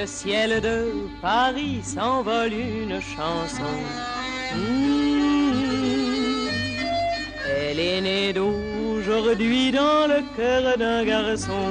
Le 0.01 0.07
ciel 0.07 0.61
de 0.61 0.79
Paris 1.23 1.81
s'envole 1.83 2.53
une 2.53 3.01
chanson. 3.01 3.75
Mmh. 4.55 5.35
Elle 7.57 7.79
est 7.79 8.01
née 8.01 8.33
d'aujourd'hui 8.33 9.71
dans 9.71 10.07
le 10.13 10.21
cœur 10.37 10.77
d'un 10.77 11.05
garçon. 11.05 11.71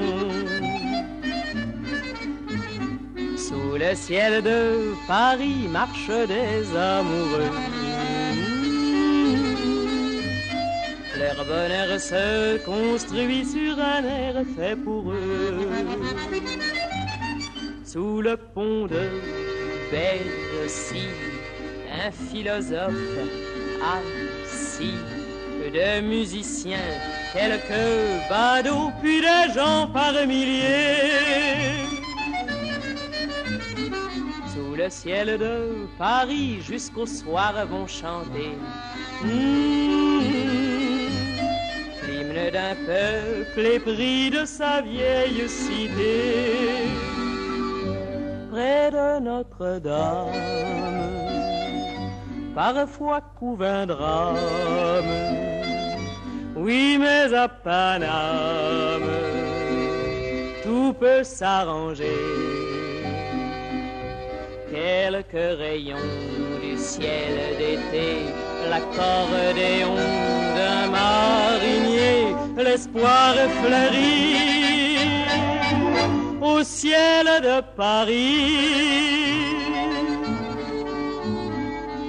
Sous 3.46 3.78
le 3.84 3.94
ciel 3.96 4.42
de 4.42 4.94
Paris 5.08 5.68
marchent 5.70 6.22
des 6.36 6.62
amoureux. 6.78 7.54
Leur 11.22 11.40
bonheur 11.46 12.00
se 12.00 12.58
construit 12.66 13.46
sur 13.46 13.74
un 13.80 14.04
air 14.04 14.36
fait 14.56 14.76
pour 14.76 15.12
eux 15.12 15.73
sous 17.94 18.22
le 18.22 18.36
pont 18.38 18.88
de 18.88 19.04
Bercy, 19.92 21.10
un 22.04 22.10
philosophe 22.10 23.20
assis, 23.96 24.98
de 25.72 26.02
musiciens, 26.02 26.90
quelques 27.34 28.28
badauds, 28.28 28.92
puis 29.00 29.22
des 29.22 29.54
gens 29.54 29.88
par 29.94 30.14
milliers. 30.26 31.86
Sous 34.56 34.76
le 34.76 34.90
ciel 34.90 35.38
de 35.38 35.88
Paris, 36.00 36.62
jusqu'au 36.68 37.06
soir 37.06 37.54
vont 37.68 37.86
chanter. 37.86 38.58
L'hymne 42.08 42.50
d'un 42.52 42.76
peuple 42.88 43.68
épris 43.68 44.32
de 44.32 44.46
sa 44.46 44.82
vieille 44.82 45.48
cité 45.48 47.13
Notre-Dame, 49.24 50.34
parfois 52.54 53.22
couvre 53.40 53.66
un 53.66 53.86
drame, 53.86 54.36
oui, 56.58 56.98
mais 57.00 57.34
à 57.34 57.48
Paname, 57.48 59.02
tout 60.62 60.94
peut 61.00 61.24
s'arranger. 61.24 62.20
Quelques 64.70 65.58
rayons 65.58 66.10
du 66.62 66.78
ciel 66.78 67.56
d'été, 67.58 68.26
l'accordéon 68.70 69.96
d'un 70.58 70.88
marinier, 70.92 72.36
l'espoir 72.58 73.36
fleurit 73.62 74.63
au 76.44 76.62
ciel 76.64 77.26
de 77.42 77.62
Paris. 77.78 78.58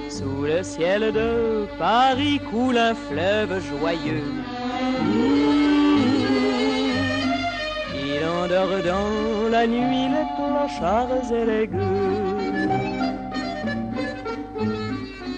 Sous 0.09 0.43
le 0.43 0.61
ciel 0.61 1.13
de 1.13 1.65
Paris 1.79 2.41
coule 2.51 2.77
un 2.77 2.93
fleuve 2.93 3.53
joyeux. 3.71 4.31
Il 7.93 8.25
endort 8.25 8.77
dans 8.91 9.49
la 9.49 9.65
nuit 9.67 10.07
les 10.15 10.27
clochards 10.35 11.31
et 11.31 11.45
les 11.45 11.67
gueux. 11.67 12.15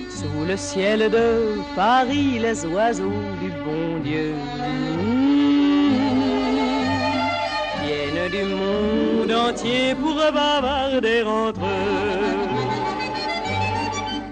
Sous 0.09 0.45
le 0.47 0.57
ciel 0.57 1.11
de 1.11 1.27
Paris, 1.75 2.39
les 2.39 2.65
oiseaux 2.65 3.23
du 3.41 3.49
bon 3.63 3.99
Dieu 4.03 4.33
du 8.29 8.43
monde 8.43 9.31
entier 9.31 9.95
pour 9.95 10.15
bavarder 10.15 11.23
entre 11.23 11.61
eux. 11.61 12.47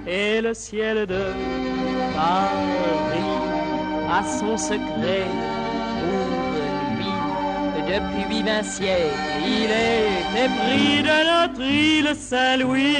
Et 0.08 0.42
le 0.42 0.54
ciel 0.54 1.06
de 1.08 1.24
Paris 2.16 3.26
a 4.12 4.24
son 4.40 4.58
secret 4.58 5.28
pour 6.00 6.28
lui. 6.98 7.14
Depuis 7.88 8.44
vingt 8.44 8.64
siècles, 8.64 9.16
il 9.46 9.72
est 9.72 10.46
épris 10.46 11.04
de 11.04 11.18
notre 11.32 11.62
île 11.62 12.16
Saint-Louis. 12.16 12.96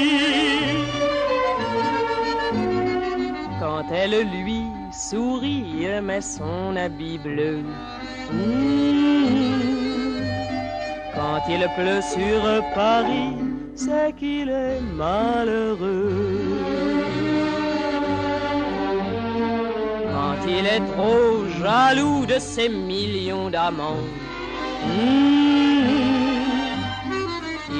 Quand 3.60 3.84
elle 3.92 4.28
lui 4.30 4.62
sourit, 4.92 5.86
met 6.02 6.20
son 6.20 6.76
habit 6.76 7.18
bleu. 7.18 7.62
Mmh. 8.32 9.75
Quand 11.16 11.40
il 11.48 11.66
pleut 11.76 12.02
sur 12.02 12.42
Paris, 12.74 13.32
c'est 13.74 14.14
qu'il 14.18 14.50
est 14.50 14.80
malheureux. 14.94 16.12
Quand 20.12 20.38
il 20.46 20.66
est 20.66 20.84
trop 20.94 21.46
jaloux 21.58 22.26
de 22.26 22.38
ses 22.38 22.68
millions 22.68 23.48
d'amants, 23.48 24.04
mmh, 24.84 25.86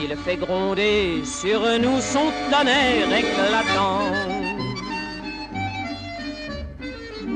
il 0.02 0.16
fait 0.16 0.36
gronder 0.36 1.20
sur 1.24 1.60
nous 1.78 2.00
son 2.00 2.32
tonnerre 2.50 3.12
éclatant. 3.22 4.00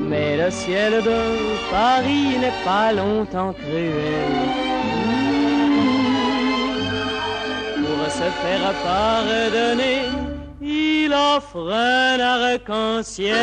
Mais 0.09 0.39
le 0.43 0.51
ciel 0.51 1.03
de 1.03 1.21
Paris 1.71 2.39
n'est 2.41 2.65
pas 2.65 2.91
longtemps 2.95 3.53
cruel. 3.53 4.80
Faire 8.43 8.73
pardonner, 8.83 10.03
il 10.61 11.13
offre 11.13 11.73
un 11.73 12.21
arc-en-ciel. 12.21 13.37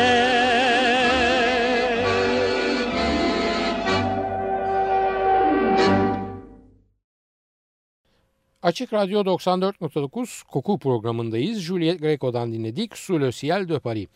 Açık 8.68 8.92
Radyo 8.92 9.20
94.9 9.20 10.46
koku 10.46 10.78
programındayız. 10.78 11.60
Juliet 11.60 12.00
Greco'dan 12.00 12.52
dinledik. 12.52 12.96
Sous 12.96 13.20
le 13.20 13.32
ciel 13.32 13.68
de 13.68 13.78
Paris. 13.78 14.08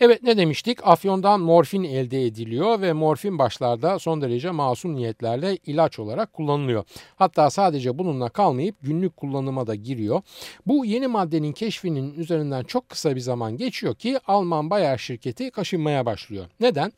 Evet 0.00 0.22
ne 0.22 0.36
demiştik? 0.36 0.86
Afyondan 0.86 1.40
morfin 1.40 1.84
elde 1.84 2.26
ediliyor 2.26 2.80
ve 2.80 2.92
morfin 2.92 3.38
başlarda 3.38 3.98
son 3.98 4.20
derece 4.20 4.50
masum 4.50 4.94
niyetlerle 4.94 5.56
ilaç 5.66 5.98
olarak 5.98 6.32
kullanılıyor. 6.32 6.84
Hatta 7.16 7.50
sadece 7.50 7.98
bununla 7.98 8.28
kalmayıp 8.28 8.76
günlük 8.82 9.16
kullanıma 9.16 9.66
da 9.66 9.74
giriyor. 9.74 10.22
Bu 10.66 10.84
yeni 10.84 11.06
maddenin 11.06 11.52
keşfinin 11.52 12.14
üzerinden 12.14 12.64
çok 12.64 12.88
kısa 12.88 13.16
bir 13.16 13.20
zaman 13.20 13.56
geçiyor 13.56 13.94
ki 13.94 14.18
Alman 14.26 14.70
Bayer 14.70 14.98
şirketi 14.98 15.50
kaşınmaya 15.50 16.06
başlıyor. 16.06 16.46
Neden? 16.60 16.92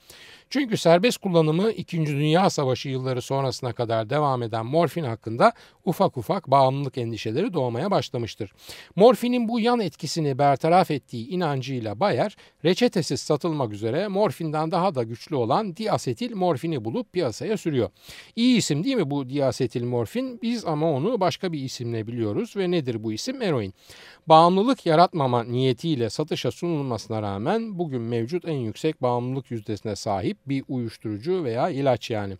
Çünkü 0.51 0.77
serbest 0.77 1.19
kullanımı 1.19 1.71
2. 1.71 2.07
Dünya 2.07 2.51
Savaşı 2.51 2.89
yılları 2.89 3.23
sonrasına 3.23 3.73
kadar 3.73 4.11
devam 4.11 4.43
eden 4.43 4.67
morfin 4.67 5.05
hakkında 5.05 5.53
ufak 5.85 6.17
ufak 6.17 6.51
bağımlılık 6.51 6.99
endişeleri 6.99 7.53
doğmaya 7.55 7.91
başlamıştır. 7.91 8.53
Morfinin 8.97 9.49
bu 9.49 9.61
yan 9.61 9.81
etkisini 9.81 10.39
bertaraf 10.39 10.91
ettiği 10.91 11.29
inancıyla 11.29 12.01
Bayer, 12.01 12.37
reçetesiz 12.65 13.21
satılmak 13.21 13.73
üzere 13.73 14.09
morfinden 14.09 14.71
daha 14.71 14.95
da 14.95 15.03
güçlü 15.03 15.37
olan 15.37 15.77
diasetil 15.77 16.35
morfini 16.35 16.85
bulup 16.85 17.13
piyasaya 17.13 17.57
sürüyor. 17.57 17.91
İyi 18.37 18.57
isim 18.57 18.85
değil 18.85 18.97
mi 18.97 19.11
bu 19.11 19.29
diasetil 19.29 19.85
morfin? 19.85 20.39
Biz 20.43 20.65
ama 20.65 20.93
onu 20.93 21.21
başka 21.21 21.53
bir 21.53 21.61
isimle 21.61 22.07
biliyoruz 22.07 22.57
ve 22.57 22.71
nedir 22.71 23.03
bu 23.05 23.13
isim? 23.13 23.43
Eroin. 23.43 23.75
Bağımlılık 24.27 24.87
yaratmama 24.87 25.45
niyetiyle 25.45 26.11
satışa 26.11 26.51
sunulmasına 26.51 27.23
rağmen 27.23 27.79
bugün 27.79 28.03
mevcut 28.03 28.45
en 28.49 28.59
yüksek 28.59 29.03
bağımlılık 29.03 29.51
yüzdesine 29.51 29.97
sahip 29.97 30.39
bir 30.49 30.65
uyuşturucu 30.69 31.45
veya 31.45 31.71
ilaç 31.71 32.11
yani. 32.11 32.37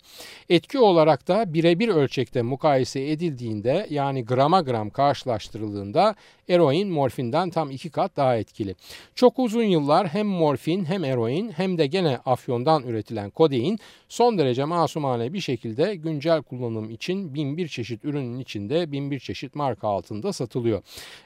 Etki 0.49 0.79
olarak 0.79 1.29
da 1.29 1.55
birebir 1.55 1.89
ölçekte 1.89 2.43
mukayese 2.43 3.11
edildiğinde 3.11 3.87
yani 3.91 4.25
grama 4.25 4.61
gram 4.61 4.91
karşılaştırıldığında 4.91 6.15
eroin 6.49 6.89
morfinden 6.89 7.51
tam 7.51 7.71
iki 7.71 7.91
kat 7.91 8.17
daha 8.17 8.37
etkili. 8.37 8.75
Çok 9.15 9.39
uzun 9.39 9.63
yıllar 9.63 10.09
hem 10.09 10.27
morfin 10.27 10.85
hem 10.85 11.05
eroin 11.05 11.51
hem 11.51 11.79
de 11.79 11.87
gene 11.87 12.19
afyondan 12.25 12.83
üretilen 12.83 13.31
kodein 13.31 13.79
son 14.09 14.39
derece 14.39 14.65
masumane 14.65 15.33
bir 15.33 15.41
şekilde 15.41 15.95
güncel 15.95 16.43
kullanım 16.43 16.91
için 16.91 17.35
bin 17.35 17.57
bir 17.57 17.69
çeşit 17.69 18.05
ürünün 18.05 18.39
içinde 18.39 18.93
bin 18.93 19.11
bir 19.11 19.19
çeşit 19.19 19.55
marka 19.55 19.89
altında 19.89 20.33
satılıyor. 20.33 20.83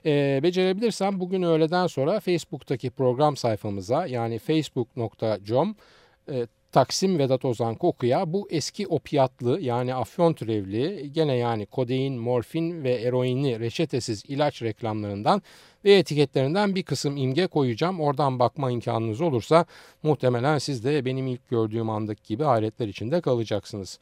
Ee, 0.07 0.41
becerebilirsem 0.43 1.21
bugün 1.21 1.43
öğleden 1.43 1.87
sonra 1.87 2.21
Facebook'taki 2.21 2.91
program 2.91 3.37
sayfamıza 3.37 4.07
yani 4.07 4.39
facebook.com 4.39 5.75
Taksim 6.79 7.19
Vedat 7.19 7.45
Ozan 7.45 7.75
Koku'ya 7.75 8.33
bu 8.33 8.49
eski 8.51 8.87
opiatlı 8.87 9.61
yani 9.61 9.95
afyon 9.95 10.33
türevli 10.33 11.13
gene 11.13 11.37
yani 11.37 11.67
kodein, 11.67 12.15
morfin 12.15 12.85
ve 12.85 12.95
eroinli 12.95 13.61
reçetesiz 13.61 14.25
ilaç 14.29 14.63
reklamlarından 14.63 15.43
ve 15.85 15.95
etiketlerinden 15.95 16.75
bir 16.75 16.83
kısım 16.83 17.17
imge 17.17 17.47
koyacağım. 17.47 18.01
Oradan 18.01 18.39
bakma 18.39 18.71
imkanınız 18.71 19.21
olursa 19.21 19.65
muhtemelen 20.03 20.59
siz 20.59 20.85
de 20.85 21.05
benim 21.05 21.27
ilk 21.27 21.49
gördüğüm 21.49 21.91
andaki 21.91 22.23
gibi 22.29 22.45
hayretler 22.45 22.89
içinde 22.89 23.21
kalacaksınız. 23.21 23.99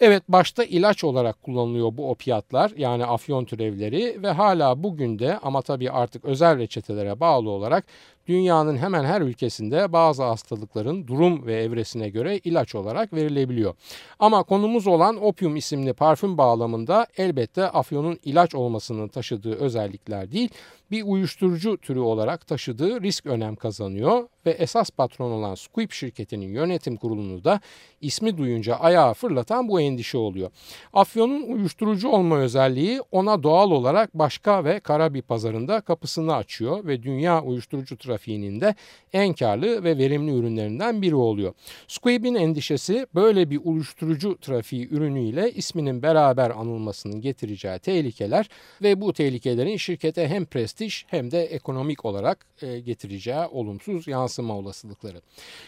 Evet 0.00 0.22
başta 0.28 0.64
ilaç 0.64 1.04
olarak 1.04 1.42
kullanılıyor 1.42 1.96
bu 1.96 2.10
opiatlar 2.10 2.72
yani 2.76 3.04
afyon 3.04 3.44
türevleri 3.44 4.22
ve 4.22 4.30
hala 4.30 4.82
bugün 4.82 5.18
de 5.18 5.38
ama 5.38 5.62
tabii 5.62 5.90
artık 5.90 6.24
özel 6.24 6.58
reçetelere 6.58 7.20
bağlı 7.20 7.50
olarak 7.50 7.84
dünyanın 8.28 8.76
hemen 8.76 9.04
her 9.04 9.20
ülkesinde 9.20 9.92
bazı 9.92 10.22
hastalıkların 10.22 11.06
durum 11.06 11.46
ve 11.46 11.62
evresine 11.62 12.08
göre 12.08 12.38
ilaç 12.38 12.74
olarak 12.74 13.12
verilebiliyor. 13.12 13.74
Ama 14.18 14.42
konumuz 14.42 14.86
olan 14.86 15.24
opium 15.24 15.56
isimli 15.56 15.92
parfüm 15.92 16.38
bağlamında 16.38 17.06
elbette 17.16 17.68
afyonun 17.68 18.18
ilaç 18.24 18.54
olmasının 18.54 19.08
taşıdığı 19.08 19.54
özellikler 19.54 20.32
değil, 20.32 20.48
bir 20.90 21.02
uyuşturucu 21.02 21.76
türü 21.76 22.00
olarak 22.00 22.46
taşıdığı 22.46 23.00
risk 23.00 23.26
önem 23.26 23.56
kazanıyor 23.56 24.28
ve 24.48 24.52
esas 24.52 24.90
patron 24.90 25.30
olan 25.30 25.54
Squip 25.54 25.92
şirketinin 25.92 26.52
yönetim 26.52 26.96
kurulunu 26.96 27.44
da 27.44 27.60
ismi 28.00 28.38
duyunca 28.38 28.74
ayağa 28.74 29.14
fırlatan 29.14 29.68
bu 29.68 29.80
endişe 29.80 30.18
oluyor. 30.18 30.50
Afyonun 30.92 31.42
uyuşturucu 31.42 32.08
olma 32.08 32.38
özelliği 32.38 33.00
ona 33.12 33.42
doğal 33.42 33.70
olarak 33.70 34.14
başka 34.14 34.64
ve 34.64 34.80
kara 34.80 35.14
bir 35.14 35.22
pazarında 35.22 35.80
kapısını 35.80 36.34
açıyor 36.34 36.86
ve 36.86 37.02
dünya 37.02 37.42
uyuşturucu 37.42 37.96
trafiğinin 37.96 38.60
de 38.60 38.74
en 39.12 39.32
karlı 39.32 39.84
ve 39.84 39.98
verimli 39.98 40.32
ürünlerinden 40.32 41.02
biri 41.02 41.14
oluyor. 41.14 41.52
Squib'in 41.88 42.34
endişesi 42.34 43.06
böyle 43.14 43.50
bir 43.50 43.60
uyuşturucu 43.64 44.38
trafiği 44.40 44.88
ürünüyle 44.88 45.52
isminin 45.52 46.02
beraber 46.02 46.50
anılmasının 46.50 47.20
getireceği 47.20 47.78
tehlikeler 47.78 48.48
ve 48.82 49.00
bu 49.00 49.12
tehlikelerin 49.12 49.76
şirkete 49.76 50.28
hem 50.28 50.44
prestij 50.44 51.04
hem 51.06 51.30
de 51.30 51.44
ekonomik 51.44 52.04
olarak 52.04 52.46
e, 52.62 52.80
getireceği 52.80 53.46
olumsuz 53.50 54.08
yansıma 54.38 54.54
olasılıkları. 54.54 55.20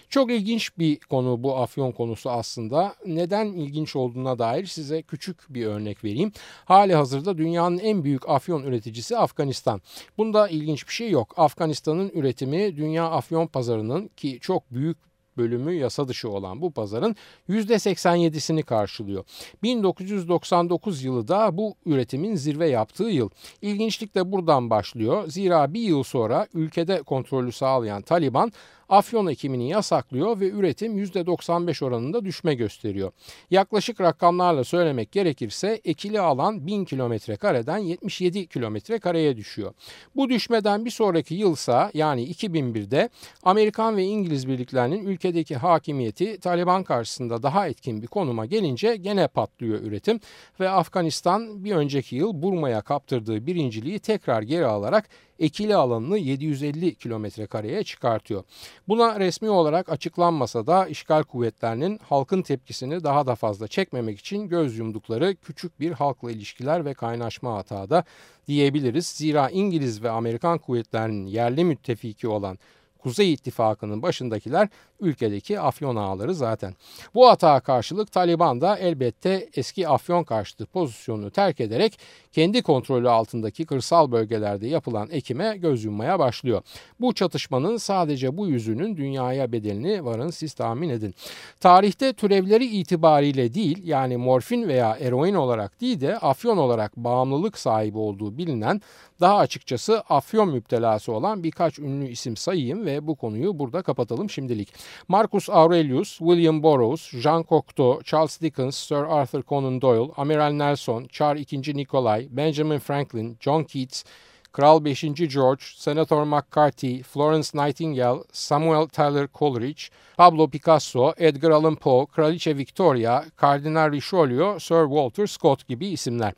Çok 0.08 0.30
ilginç 0.30 0.78
bir 0.78 1.00
konu 1.00 1.42
bu 1.42 1.56
afyon 1.56 1.92
konusu 1.92 2.30
aslında. 2.30 2.94
Neden 3.06 3.46
ilginç 3.46 3.96
olduğuna 3.96 4.38
dair 4.38 4.66
size 4.66 5.02
küçük 5.02 5.46
bir 5.48 5.66
örnek 5.66 6.04
vereyim. 6.04 6.32
Hali 6.64 6.94
hazırda 6.94 7.38
dünyanın 7.38 7.78
en 7.78 8.04
büyük 8.04 8.28
afyon 8.28 8.62
üreticisi 8.62 9.16
Afganistan. 9.16 9.80
Bunda 10.18 10.48
ilginç 10.48 10.88
bir 10.88 10.92
şey 10.92 11.10
yok. 11.10 11.34
Afganistan'ın 11.36 12.10
üretimi 12.14 12.76
dünya 12.76 13.10
afyon 13.10 13.46
pazarının 13.46 14.10
ki 14.16 14.38
çok 14.40 14.62
büyük 14.70 15.09
bölümü 15.40 15.72
yasa 15.72 16.08
dışı 16.08 16.30
olan 16.30 16.60
bu 16.60 16.70
pazarın 16.70 17.16
%87'sini 17.48 18.62
karşılıyor. 18.62 19.24
1999 19.62 21.04
yılı 21.04 21.28
da 21.28 21.56
bu 21.56 21.74
üretimin 21.86 22.36
zirve 22.36 22.68
yaptığı 22.68 23.04
yıl. 23.04 23.30
İlginçlik 23.62 24.14
de 24.14 24.32
buradan 24.32 24.70
başlıyor. 24.70 25.28
Zira 25.28 25.74
bir 25.74 25.80
yıl 25.80 26.02
sonra 26.02 26.46
ülkede 26.54 27.02
kontrolü 27.02 27.52
sağlayan 27.52 28.02
Taliban 28.02 28.52
afyon 28.90 29.26
ekimini 29.26 29.68
yasaklıyor 29.68 30.40
ve 30.40 30.50
üretim 30.50 30.98
%95 30.98 31.84
oranında 31.84 32.24
düşme 32.24 32.54
gösteriyor. 32.54 33.12
Yaklaşık 33.50 34.00
rakamlarla 34.00 34.64
söylemek 34.64 35.12
gerekirse 35.12 35.80
ekili 35.84 36.20
alan 36.20 36.66
1000 36.66 36.84
kilometre 36.84 37.36
kareden 37.36 37.78
77 37.78 38.46
kilometre 38.46 38.98
kareye 38.98 39.36
düşüyor. 39.36 39.72
Bu 40.16 40.28
düşmeden 40.28 40.84
bir 40.84 40.90
sonraki 40.90 41.34
yılsa 41.34 41.90
yani 41.94 42.30
2001'de 42.30 43.08
Amerikan 43.42 43.96
ve 43.96 44.04
İngiliz 44.04 44.48
birliklerinin 44.48 45.06
ülkedeki 45.06 45.56
hakimiyeti 45.56 46.40
Taliban 46.40 46.84
karşısında 46.84 47.42
daha 47.42 47.68
etkin 47.68 48.02
bir 48.02 48.06
konuma 48.06 48.46
gelince 48.46 48.96
gene 48.96 49.28
patlıyor 49.28 49.80
üretim 49.80 50.20
ve 50.60 50.68
Afganistan 50.68 51.64
bir 51.64 51.72
önceki 51.72 52.16
yıl 52.16 52.42
Burma'ya 52.42 52.80
kaptırdığı 52.80 53.46
birinciliği 53.46 53.98
tekrar 53.98 54.42
geri 54.42 54.66
alarak 54.66 55.08
ekili 55.40 55.74
alanını 55.74 56.18
750 56.18 56.94
kilometre 56.94 57.46
kareye 57.46 57.84
çıkartıyor. 57.84 58.44
Buna 58.88 59.20
resmi 59.20 59.50
olarak 59.50 59.88
açıklanmasa 59.88 60.66
da 60.66 60.86
işgal 60.86 61.22
kuvvetlerinin 61.22 62.00
halkın 62.08 62.42
tepkisini 62.42 63.04
daha 63.04 63.26
da 63.26 63.34
fazla 63.34 63.68
çekmemek 63.68 64.18
için 64.18 64.48
göz 64.48 64.78
yumdukları 64.78 65.36
küçük 65.36 65.80
bir 65.80 65.92
halkla 65.92 66.30
ilişkiler 66.30 66.84
ve 66.84 66.94
kaynaşma 66.94 67.54
hata 67.54 67.90
da 67.90 68.04
diyebiliriz. 68.48 69.06
Zira 69.06 69.50
İngiliz 69.50 70.02
ve 70.02 70.10
Amerikan 70.10 70.58
kuvvetlerinin 70.58 71.26
yerli 71.26 71.64
müttefiki 71.64 72.28
olan 72.28 72.58
Kuzey 73.02 73.32
İttifakı'nın 73.32 74.02
başındakiler 74.02 74.68
ülkedeki 75.00 75.60
afyon 75.60 75.96
ağları 75.96 76.34
zaten. 76.34 76.74
Bu 77.14 77.28
hata 77.28 77.60
karşılık 77.60 78.12
Taliban 78.12 78.60
da 78.60 78.76
elbette 78.76 79.48
eski 79.54 79.88
afyon 79.88 80.24
karşıtı 80.24 80.66
pozisyonunu 80.66 81.30
terk 81.30 81.60
ederek 81.60 81.98
kendi 82.32 82.62
kontrolü 82.62 83.10
altındaki 83.10 83.66
kırsal 83.66 84.12
bölgelerde 84.12 84.68
yapılan 84.68 85.08
ekime 85.10 85.56
göz 85.56 85.84
yummaya 85.84 86.18
başlıyor. 86.18 86.62
Bu 87.00 87.14
çatışmanın 87.14 87.76
sadece 87.76 88.36
bu 88.36 88.48
yüzünün 88.48 88.96
dünyaya 88.96 89.52
bedelini 89.52 90.04
varın 90.04 90.30
siz 90.30 90.54
tahmin 90.54 90.88
edin. 90.88 91.14
Tarihte 91.60 92.12
türevleri 92.12 92.66
itibariyle 92.66 93.54
değil 93.54 93.78
yani 93.84 94.16
morfin 94.16 94.68
veya 94.68 94.96
eroin 95.00 95.34
olarak 95.34 95.80
değil 95.80 96.00
de 96.00 96.18
afyon 96.18 96.56
olarak 96.56 96.96
bağımlılık 96.96 97.58
sahibi 97.58 97.98
olduğu 97.98 98.38
bilinen 98.38 98.80
daha 99.20 99.36
açıkçası 99.36 100.00
afyon 100.00 100.48
müptelası 100.48 101.12
olan 101.12 101.44
birkaç 101.44 101.78
ünlü 101.78 102.08
isim 102.08 102.36
sayayım 102.36 102.86
ve 102.86 102.89
bu 103.02 103.14
konuyu 103.14 103.58
burada 103.58 103.82
kapatalım 103.82 104.30
şimdilik. 104.30 104.68
Marcus 105.08 105.50
Aurelius, 105.50 106.18
William 106.18 106.62
Burroughs, 106.62 107.10
Jean 107.10 107.44
Cocteau, 107.48 108.00
Charles 108.04 108.40
Dickens, 108.40 108.76
Sir 108.76 108.96
Arthur 108.96 109.42
Conan 109.42 109.80
Doyle, 109.80 110.12
Amiral 110.16 110.52
Nelson, 110.52 111.04
Çar 111.04 111.36
II. 111.36 111.76
Nikolay, 111.76 112.28
Benjamin 112.30 112.78
Franklin, 112.78 113.36
John 113.40 113.64
Keats, 113.64 114.04
Kral 114.52 114.84
5. 114.84 115.02
George, 115.28 115.62
Senator 115.76 116.24
McCarthy, 116.24 117.02
Florence 117.02 117.48
Nightingale, 117.54 118.24
Samuel 118.32 118.86
Tyler 118.86 119.28
Coleridge, 119.34 119.82
Pablo 120.16 120.48
Picasso, 120.48 121.14
Edgar 121.16 121.50
Allan 121.50 121.74
Poe, 121.74 122.06
Kraliçe 122.06 122.56
Victoria, 122.56 123.24
Kardinal 123.36 123.92
Richelieu, 123.92 124.60
Sir 124.60 124.86
Walter 124.86 125.26
Scott 125.26 125.68
gibi 125.68 125.86
isimler. 125.86 126.32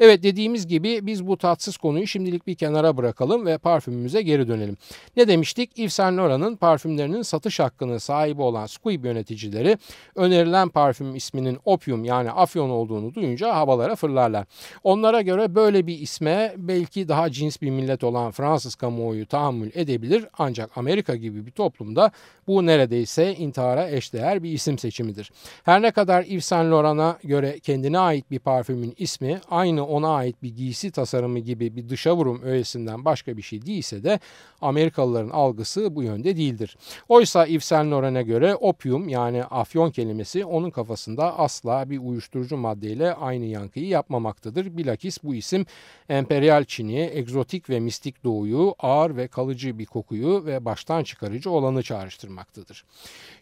Evet 0.00 0.22
dediğimiz 0.22 0.66
gibi 0.66 1.06
biz 1.06 1.26
bu 1.26 1.36
tatsız 1.36 1.76
konuyu 1.76 2.06
şimdilik 2.06 2.46
bir 2.46 2.54
kenara 2.54 2.96
bırakalım 2.96 3.46
ve 3.46 3.58
parfümümüze 3.58 4.22
geri 4.22 4.48
dönelim. 4.48 4.76
Ne 5.16 5.28
demiştik? 5.28 5.78
Yves 5.78 5.94
Saint 5.94 6.18
Laurent'ın 6.18 6.56
parfümlerinin 6.56 7.22
satış 7.22 7.60
hakkını 7.60 8.00
sahibi 8.00 8.42
olan 8.42 8.66
Squib 8.66 9.04
yöneticileri 9.04 9.78
önerilen 10.14 10.68
parfüm 10.68 11.16
isminin 11.16 11.58
opium 11.64 12.04
yani 12.04 12.30
afyon 12.30 12.70
olduğunu 12.70 13.14
duyunca 13.14 13.54
havalara 13.54 13.96
fırlarlar. 13.96 14.46
Onlara 14.84 15.20
göre 15.20 15.54
böyle 15.54 15.86
bir 15.86 15.98
isme 15.98 16.54
belki 16.56 17.08
daha 17.08 17.30
cins 17.30 17.57
bir 17.62 17.70
millet 17.70 18.04
olan 18.04 18.30
Fransız 18.30 18.74
kamuoyu 18.74 19.26
tahammül 19.26 19.70
edebilir 19.74 20.26
ancak 20.38 20.78
Amerika 20.78 21.16
gibi 21.16 21.46
bir 21.46 21.50
toplumda 21.50 22.10
bu 22.46 22.66
neredeyse 22.66 23.34
intihara 23.34 23.90
eşdeğer 23.90 24.42
bir 24.42 24.52
isim 24.52 24.78
seçimidir. 24.78 25.32
Her 25.64 25.82
ne 25.82 25.90
kadar 25.90 26.24
Yves 26.24 26.44
Saint 26.44 26.72
Laurent'a 26.72 27.18
göre 27.24 27.58
kendine 27.58 27.98
ait 27.98 28.30
bir 28.30 28.38
parfümün 28.38 28.94
ismi 28.98 29.40
aynı 29.50 29.86
ona 29.86 30.08
ait 30.08 30.42
bir 30.42 30.56
giysi 30.56 30.90
tasarımı 30.90 31.38
gibi 31.38 31.76
bir 31.76 31.88
dışa 31.88 32.16
vurum 32.16 32.42
öğesinden 32.42 33.04
başka 33.04 33.36
bir 33.36 33.42
şey 33.42 33.66
değilse 33.66 34.04
de 34.04 34.20
Amerikalıların 34.60 35.30
algısı 35.30 35.96
bu 35.96 36.02
yönde 36.02 36.36
değildir. 36.36 36.76
Oysa 37.08 37.46
Yves 37.46 37.64
Saint 37.64 37.92
Laurent'a 37.92 38.22
göre 38.22 38.54
opium 38.54 39.08
yani 39.08 39.44
afyon 39.44 39.90
kelimesi 39.90 40.44
onun 40.44 40.70
kafasında 40.70 41.38
asla 41.38 41.90
bir 41.90 41.98
uyuşturucu 41.98 42.56
maddeyle 42.56 43.14
aynı 43.14 43.44
yankıyı 43.44 43.86
yapmamaktadır. 43.86 44.76
Bilakis 44.76 45.22
bu 45.24 45.34
isim 45.34 45.66
emperyal 46.08 46.64
Çin'i, 46.64 47.10
egzotik 47.14 47.47
ve 47.70 47.80
mistik 47.80 48.24
doğuyu, 48.24 48.74
ağır 48.78 49.16
ve 49.16 49.28
kalıcı 49.28 49.78
bir 49.78 49.86
kokuyu 49.86 50.44
ve 50.44 50.64
baştan 50.64 51.02
çıkarıcı 51.02 51.50
olanı 51.50 51.82
çağrıştırmaktadır. 51.82 52.84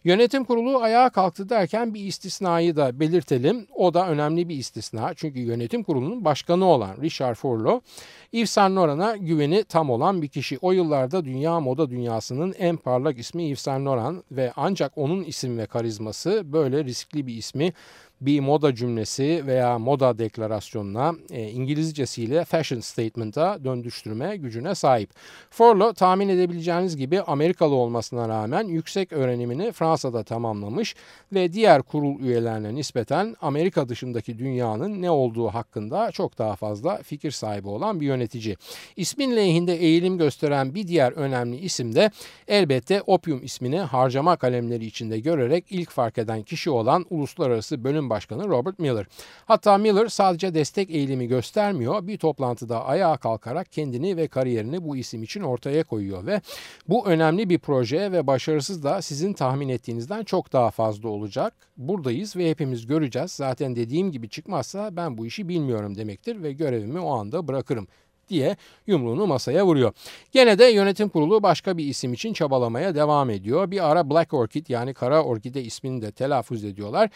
Yönetim 0.03 0.45
kurulu 0.45 0.81
ayağa 0.81 1.09
kalktı 1.09 1.49
derken 1.49 1.93
bir 1.93 2.05
istisnayı 2.05 2.75
da 2.75 2.99
belirtelim. 2.99 3.67
O 3.75 3.93
da 3.93 4.09
önemli 4.09 4.49
bir 4.49 4.55
istisna. 4.55 5.13
Çünkü 5.13 5.39
yönetim 5.39 5.83
kurulunun 5.83 6.25
başkanı 6.25 6.65
olan 6.65 6.97
Richard 7.01 7.35
Furlow, 7.35 7.87
Yves 8.31 8.51
Saint 8.51 8.75
Laurent'a 8.75 9.15
güveni 9.17 9.63
tam 9.63 9.89
olan 9.89 10.21
bir 10.21 10.27
kişi. 10.27 10.57
O 10.61 10.71
yıllarda 10.71 11.25
dünya 11.25 11.59
moda 11.59 11.89
dünyasının 11.89 12.53
en 12.57 12.77
parlak 12.77 13.19
ismi 13.19 13.43
Yves 13.43 13.61
Saint 13.61 13.85
Laurent 13.85 14.23
ve 14.31 14.53
ancak 14.55 14.97
onun 14.97 15.23
isim 15.23 15.57
ve 15.57 15.65
karizması 15.65 16.53
böyle 16.53 16.85
riskli 16.85 17.27
bir 17.27 17.37
ismi 17.37 17.73
bir 18.21 18.39
moda 18.39 18.75
cümlesi 18.75 19.43
veya 19.47 19.79
moda 19.79 20.19
deklarasyonuna 20.19 21.13
e, 21.31 21.49
İngilizcesiyle 21.49 22.45
fashion 22.45 22.79
statement'a 22.79 23.63
döndüştürme 23.63 24.37
gücüne 24.37 24.75
sahip. 24.75 25.09
Forlo 25.49 25.93
tahmin 25.93 26.29
edebileceğiniz 26.29 26.97
gibi 26.97 27.21
Amerikalı 27.21 27.75
olmasına 27.75 28.29
rağmen 28.29 28.63
yüksek 28.67 29.13
öğrenimini 29.13 29.71
Fransa'da 29.71 30.23
tamamlamış 30.23 30.95
ve 31.33 31.53
diğer 31.53 31.81
kurul 31.81 32.19
üyelerine 32.19 32.75
nispeten 32.75 33.35
Amerika 33.41 33.89
dışındaki 33.89 34.39
dünyanın 34.39 35.01
ne 35.01 35.11
olduğu 35.11 35.47
hakkında 35.47 36.11
çok 36.11 36.37
daha 36.37 36.55
fazla 36.55 36.97
fikir 37.03 37.31
sahibi 37.31 37.67
olan 37.67 38.01
bir 38.01 38.05
yönetici. 38.05 38.55
İsmin 38.95 39.35
lehinde 39.35 39.75
eğilim 39.75 40.17
gösteren 40.17 40.75
bir 40.75 40.87
diğer 40.87 41.11
önemli 41.11 41.57
isim 41.57 41.95
de 41.95 42.11
elbette 42.47 43.01
Opium 43.01 43.43
ismini 43.43 43.79
harcama 43.79 44.35
kalemleri 44.35 44.85
içinde 44.85 45.19
görerek 45.19 45.65
ilk 45.69 45.89
fark 45.89 46.17
eden 46.17 46.43
kişi 46.43 46.69
olan 46.69 47.05
Uluslararası 47.09 47.83
Bölüm 47.83 48.06
Başkanı 48.09 48.47
Robert 48.47 48.79
Miller. 48.79 49.05
Hatta 49.45 49.77
Miller 49.77 50.07
sadece 50.07 50.53
destek 50.53 50.89
eğilimi 50.89 51.27
göstermiyor, 51.27 52.07
bir 52.07 52.17
toplantıda 52.17 52.85
ayağa 52.85 53.17
kalkarak 53.17 53.71
kendini 53.71 54.17
ve 54.17 54.27
kariyerini 54.27 54.83
bu 54.83 54.97
isim 54.97 55.23
için 55.23 55.41
ortaya 55.41 55.83
koyuyor 55.83 56.25
ve 56.25 56.41
bu 56.87 57.07
önemli 57.07 57.49
bir 57.49 57.59
proje 57.59 58.11
ve 58.11 58.27
başarısız 58.27 58.83
da 58.83 59.01
sizin 59.01 59.33
tahmin 59.33 59.69
ettiğinizden 59.69 60.23
çok 60.23 60.53
daha 60.53 60.71
fazla 60.71 61.09
olacak. 61.09 61.53
Buradayız 61.77 62.35
ve 62.35 62.49
hepimiz 62.49 62.87
göreceğiz. 62.87 63.31
Zaten 63.31 63.75
dediğim 63.75 64.11
gibi 64.11 64.29
çıkmazsa 64.29 64.95
ben 64.95 65.17
bu 65.17 65.25
işi 65.25 65.47
bilmiyorum 65.47 65.97
demektir 65.97 66.43
ve 66.43 66.53
görevimi 66.53 66.99
o 66.99 67.11
anda 67.11 67.47
bırakırım 67.47 67.87
diye 68.29 68.57
yumruğunu 68.87 69.27
masaya 69.27 69.65
vuruyor. 69.65 69.93
Gene 70.31 70.59
de 70.59 70.65
yönetim 70.65 71.09
kurulu 71.09 71.43
başka 71.43 71.77
bir 71.77 71.85
isim 71.85 72.13
için 72.13 72.33
çabalamaya 72.33 72.95
devam 72.95 73.29
ediyor. 73.29 73.71
Bir 73.71 73.91
ara 73.91 74.09
Black 74.09 74.33
Orchid 74.33 74.67
yani 74.69 74.93
kara 74.93 75.23
orkide 75.23 75.63
ismini 75.63 76.01
de 76.01 76.11
telaffuz 76.11 76.63
ediyorlar. 76.63 77.09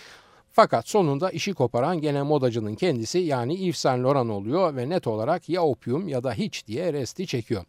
Fakat 0.53 0.87
sonunda 0.87 1.29
işi 1.29 1.53
koparan 1.53 2.01
gene 2.01 2.23
modacının 2.23 2.75
kendisi 2.75 3.19
yani 3.19 3.53
Yves 3.55 3.77
Saint 3.77 4.03
Laurent 4.03 4.31
oluyor 4.31 4.75
ve 4.75 4.89
net 4.89 5.07
olarak 5.07 5.49
ya 5.49 5.63
opium 5.63 6.07
ya 6.07 6.23
da 6.23 6.33
hiç 6.33 6.67
diye 6.67 6.93
resti 6.93 7.27
çekiyor. 7.27 7.65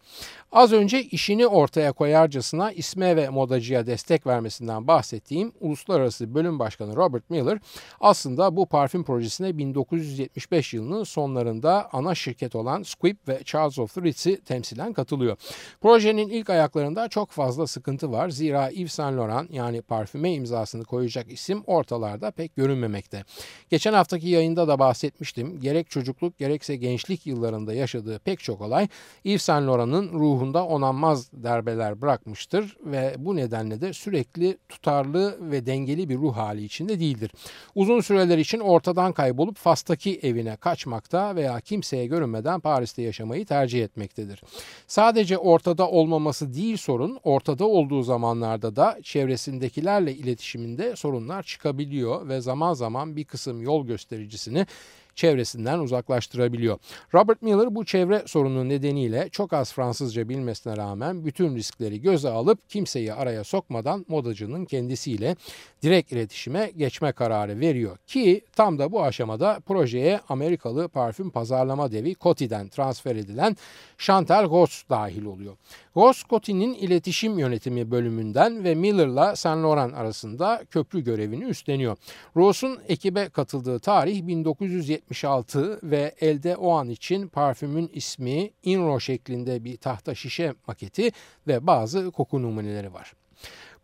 Az 0.52 0.72
önce 0.72 1.02
işini 1.02 1.46
ortaya 1.46 1.92
koyarcasına 1.92 2.72
isme 2.72 3.16
ve 3.16 3.28
modacıya 3.28 3.86
destek 3.86 4.26
vermesinden 4.26 4.86
bahsettiğim 4.86 5.52
Uluslararası 5.60 6.34
Bölüm 6.34 6.58
Başkanı 6.58 6.96
Robert 6.96 7.30
Miller 7.30 7.58
aslında 8.00 8.56
bu 8.56 8.66
parfüm 8.66 9.04
projesine 9.04 9.58
1975 9.58 10.74
yılının 10.74 11.04
sonlarında 11.04 11.88
ana 11.92 12.14
şirket 12.14 12.56
olan 12.56 12.82
Squibb 12.82 13.28
ve 13.28 13.40
Charles 13.44 13.78
of 13.78 13.94
the 13.94 14.02
Ritz'i 14.02 14.44
temsilen 14.44 14.92
katılıyor. 14.92 15.36
Projenin 15.80 16.28
ilk 16.28 16.50
ayaklarında 16.50 17.08
çok 17.08 17.30
fazla 17.30 17.66
sıkıntı 17.66 18.12
var. 18.12 18.28
Zira 18.28 18.68
Yves 18.68 18.92
Saint 18.92 19.18
Laurent 19.18 19.50
yani 19.50 19.82
parfüme 19.82 20.32
imzasını 20.32 20.84
koyacak 20.84 21.32
isim 21.32 21.62
ortalarda 21.66 22.30
pek 22.30 22.56
görünmemekte. 22.56 23.24
Geçen 23.70 23.92
haftaki 23.92 24.28
yayında 24.28 24.68
da 24.68 24.78
bahsetmiştim. 24.78 25.60
Gerek 25.60 25.90
çocukluk 25.90 26.38
gerekse 26.38 26.76
gençlik 26.76 27.26
yıllarında 27.26 27.74
yaşadığı 27.74 28.18
pek 28.18 28.40
çok 28.40 28.60
olay 28.60 28.88
Yves 29.24 29.42
Saint 29.42 29.68
Laurent'ın 29.68 30.12
ruhu 30.12 30.41
ruhunda 30.42 30.66
onanmaz 30.66 31.32
darbeler 31.32 32.00
bırakmıştır 32.00 32.76
ve 32.84 33.14
bu 33.18 33.36
nedenle 33.36 33.80
de 33.80 33.92
sürekli 33.92 34.58
tutarlı 34.68 35.50
ve 35.50 35.66
dengeli 35.66 36.08
bir 36.08 36.16
ruh 36.16 36.36
hali 36.36 36.64
içinde 36.64 37.00
değildir. 37.00 37.30
Uzun 37.74 38.00
süreler 38.00 38.38
için 38.38 38.60
ortadan 38.60 39.12
kaybolup 39.12 39.56
Fas'taki 39.56 40.20
evine 40.22 40.56
kaçmakta 40.56 41.36
veya 41.36 41.60
kimseye 41.60 42.06
görünmeden 42.06 42.60
Paris'te 42.60 43.02
yaşamayı 43.02 43.46
tercih 43.46 43.84
etmektedir. 43.84 44.42
Sadece 44.86 45.38
ortada 45.38 45.88
olmaması 45.88 46.54
değil 46.54 46.76
sorun, 46.76 47.18
ortada 47.22 47.66
olduğu 47.66 48.02
zamanlarda 48.02 48.76
da 48.76 48.98
çevresindekilerle 49.02 50.14
iletişiminde 50.14 50.96
sorunlar 50.96 51.42
çıkabiliyor 51.42 52.28
ve 52.28 52.40
zaman 52.40 52.74
zaman 52.74 53.16
bir 53.16 53.24
kısım 53.24 53.62
yol 53.62 53.86
göstericisini 53.86 54.66
çevresinden 55.14 55.78
uzaklaştırabiliyor. 55.78 56.78
Robert 57.14 57.42
Miller 57.42 57.74
bu 57.74 57.84
çevre 57.84 58.22
sorunu 58.26 58.68
nedeniyle 58.68 59.28
çok 59.28 59.52
az 59.52 59.72
Fransızca 59.72 60.28
bilmesine 60.28 60.76
rağmen 60.76 61.24
bütün 61.24 61.56
riskleri 61.56 62.00
göze 62.00 62.28
alıp 62.28 62.70
kimseyi 62.70 63.12
araya 63.12 63.44
sokmadan 63.44 64.04
modacının 64.08 64.64
kendisiyle 64.64 65.36
direkt 65.82 66.12
iletişime 66.12 66.70
geçme 66.76 67.12
kararı 67.12 67.60
veriyor 67.60 67.98
ki 68.06 68.44
tam 68.56 68.78
da 68.78 68.92
bu 68.92 69.02
aşamada 69.02 69.60
projeye 69.66 70.20
Amerikalı 70.28 70.88
parfüm 70.88 71.30
pazarlama 71.30 71.92
devi 71.92 72.14
Coty'den 72.20 72.68
transfer 72.68 73.16
edilen 73.16 73.56
Chantal 73.98 74.46
Goss 74.46 74.82
dahil 74.90 75.24
oluyor. 75.24 75.56
Goss 75.94 76.24
Coty'nin 76.24 76.74
iletişim 76.74 77.38
yönetimi 77.38 77.90
bölümünden 77.90 78.64
ve 78.64 78.74
Miller'la 78.74 79.36
Saint 79.36 79.64
Laurent 79.64 79.94
arasında 79.94 80.64
köprü 80.70 81.04
görevini 81.04 81.44
üstleniyor. 81.44 81.96
Ross'un 82.36 82.78
ekibe 82.88 83.28
katıldığı 83.28 83.78
tarih 83.78 84.26
1976 84.26 85.80
ve 85.82 86.14
elde 86.20 86.56
o 86.56 86.72
an 86.72 86.88
için 86.88 87.28
parfümün 87.28 87.90
ismi 87.94 88.50
Inro 88.62 89.00
şeklinde 89.00 89.64
bir 89.64 89.76
tahta 89.76 90.14
şişe 90.14 90.54
maketi 90.66 91.10
ve 91.46 91.66
bazı 91.66 92.10
koku 92.10 92.42
numuneleri 92.42 92.92
var. 92.92 93.12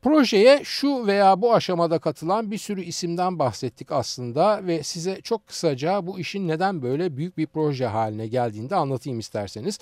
Projeye 0.02 0.60
şu 0.64 1.06
veya 1.06 1.42
bu 1.42 1.54
aşamada 1.54 1.98
katılan 1.98 2.50
bir 2.50 2.58
sürü 2.58 2.82
isimden 2.82 3.38
bahsettik 3.38 3.92
aslında 3.92 4.66
ve 4.66 4.82
size 4.82 5.20
çok 5.20 5.46
kısaca 5.46 6.06
bu 6.06 6.18
işin 6.18 6.48
neden 6.48 6.82
böyle 6.82 7.16
büyük 7.16 7.38
bir 7.38 7.46
proje 7.46 7.86
haline 7.86 8.26
geldiğini 8.26 8.70
de 8.70 8.76
anlatayım 8.76 9.18
isterseniz. 9.18 9.78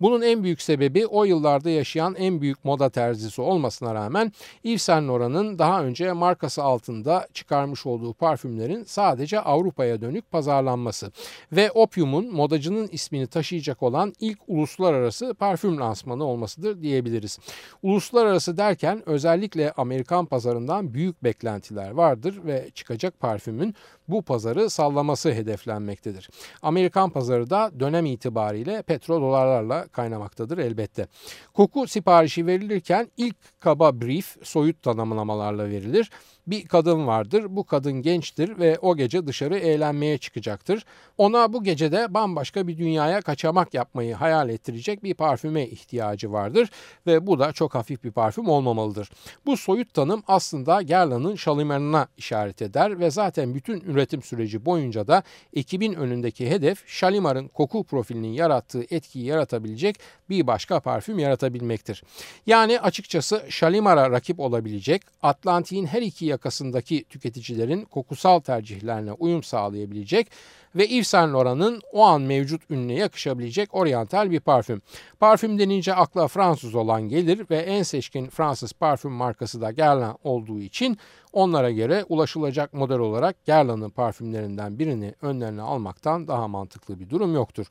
Bunun 0.00 0.22
en 0.22 0.44
büyük 0.44 0.62
sebebi 0.62 1.06
o 1.06 1.24
yıllarda 1.24 1.70
yaşayan 1.70 2.14
en 2.14 2.40
büyük 2.40 2.64
moda 2.64 2.90
terzisi 2.90 3.40
olmasına 3.40 3.94
rağmen 3.94 4.32
Yves 4.64 4.82
Saint 4.82 5.08
Laurent'ın 5.08 5.58
daha 5.58 5.84
önce 5.84 6.12
markası 6.12 6.62
altında 6.62 7.28
çıkarmış 7.34 7.86
olduğu 7.86 8.12
parfümlerin 8.12 8.84
sadece 8.84 9.40
Avrupa'ya 9.40 10.00
dönük 10.00 10.30
pazarlanması 10.30 11.12
ve 11.52 11.70
Opium'un 11.70 12.34
modacının 12.34 12.88
ismini 12.92 13.26
taşıyacak 13.26 13.82
olan 13.82 14.12
ilk 14.20 14.38
uluslararası 14.46 15.34
parfüm 15.34 15.80
lansmanı 15.80 16.24
olmasıdır 16.24 16.82
diyebiliriz. 16.82 17.38
Uluslararası 17.82 18.56
derken 18.56 19.02
özellikle 19.06 19.57
özellikle 19.58 19.72
Amerikan 19.82 20.26
pazarından 20.26 20.94
büyük 20.94 21.24
beklentiler 21.24 21.90
vardır 21.90 22.40
ve 22.44 22.70
çıkacak 22.74 23.20
parfümün 23.20 23.74
bu 24.08 24.22
pazarı 24.22 24.70
sallaması 24.70 25.32
hedeflenmektedir. 25.32 26.30
Amerikan 26.62 27.10
pazarı 27.10 27.50
da 27.50 27.70
dönem 27.80 28.06
itibariyle 28.06 28.82
petrodolarlarla 28.82 29.88
kaynamaktadır 29.88 30.58
elbette. 30.58 31.06
Koku 31.54 31.86
siparişi 31.86 32.46
verilirken 32.46 33.10
ilk 33.16 33.36
kaba 33.60 33.92
brief 33.92 34.36
soyut 34.42 34.82
tanımlamalarla 34.82 35.64
verilir. 35.64 36.10
Bir 36.48 36.66
kadın 36.66 37.06
vardır. 37.06 37.46
Bu 37.48 37.64
kadın 37.64 37.92
gençtir 37.92 38.58
ve 38.58 38.78
o 38.78 38.96
gece 38.96 39.26
dışarı 39.26 39.58
eğlenmeye 39.58 40.18
çıkacaktır. 40.18 40.84
Ona 41.18 41.52
bu 41.52 41.64
gecede 41.64 42.14
bambaşka 42.14 42.66
bir 42.66 42.78
dünyaya 42.78 43.20
kaçamak 43.20 43.74
yapmayı 43.74 44.14
hayal 44.14 44.48
ettirecek 44.48 45.02
bir 45.02 45.14
parfüme 45.14 45.66
ihtiyacı 45.66 46.32
vardır 46.32 46.70
ve 47.06 47.26
bu 47.26 47.38
da 47.38 47.52
çok 47.52 47.74
hafif 47.74 48.04
bir 48.04 48.10
parfüm 48.10 48.48
olmamalıdır. 48.48 49.10
Bu 49.46 49.56
soyut 49.56 49.94
tanım 49.94 50.22
aslında 50.28 50.82
Guerlain'ın 50.82 51.36
şalimarına 51.36 52.08
işaret 52.16 52.62
eder 52.62 53.00
ve 53.00 53.10
zaten 53.10 53.54
bütün 53.54 53.80
üretim 53.80 54.22
süreci 54.22 54.64
boyunca 54.64 55.06
da 55.06 55.22
ekibin 55.54 55.92
önündeki 55.92 56.50
hedef 56.50 56.88
Şalimar'ın 56.88 57.48
koku 57.48 57.84
profilinin 57.84 58.32
yarattığı 58.32 58.84
etkiyi 58.90 59.24
yaratabilecek 59.24 59.96
bir 60.30 60.46
başka 60.46 60.80
parfüm 60.80 61.18
yaratabilmektir. 61.18 62.02
Yani 62.46 62.80
açıkçası 62.80 63.42
Şalimar'a 63.48 64.10
rakip 64.10 64.40
olabilecek, 64.40 65.02
Atlantik'in 65.22 65.86
her 65.86 66.02
iki 66.02 66.24
yakasındaki 66.38 67.04
tüketicilerin 67.04 67.84
kokusal 67.84 68.40
tercihlerine 68.40 69.12
uyum 69.12 69.42
sağlayabilecek 69.42 70.30
ve 70.74 70.86
Yves 70.86 71.08
Saint 71.08 71.34
Laurent'ın 71.34 71.80
o 71.92 72.02
an 72.02 72.22
mevcut 72.22 72.70
ününe 72.70 72.94
yakışabilecek 72.94 73.74
oryantal 73.74 74.30
bir 74.30 74.40
parfüm. 74.40 74.82
Parfüm 75.20 75.58
denince 75.58 75.94
akla 75.94 76.28
Fransız 76.28 76.74
olan 76.74 77.02
gelir 77.02 77.46
ve 77.50 77.56
en 77.56 77.82
seçkin 77.82 78.28
Fransız 78.28 78.72
parfüm 78.72 79.12
markası 79.12 79.60
da 79.60 79.70
Guerlain 79.70 80.14
olduğu 80.24 80.60
için 80.60 80.98
onlara 81.32 81.70
göre 81.70 82.04
ulaşılacak 82.08 82.72
model 82.72 82.98
olarak 82.98 83.46
Guerlain'ın 83.46 83.90
parfümlerinden 83.90 84.78
birini 84.78 85.14
önlerine 85.22 85.62
almaktan 85.62 86.28
daha 86.28 86.48
mantıklı 86.48 87.00
bir 87.00 87.10
durum 87.10 87.34
yoktur. 87.34 87.66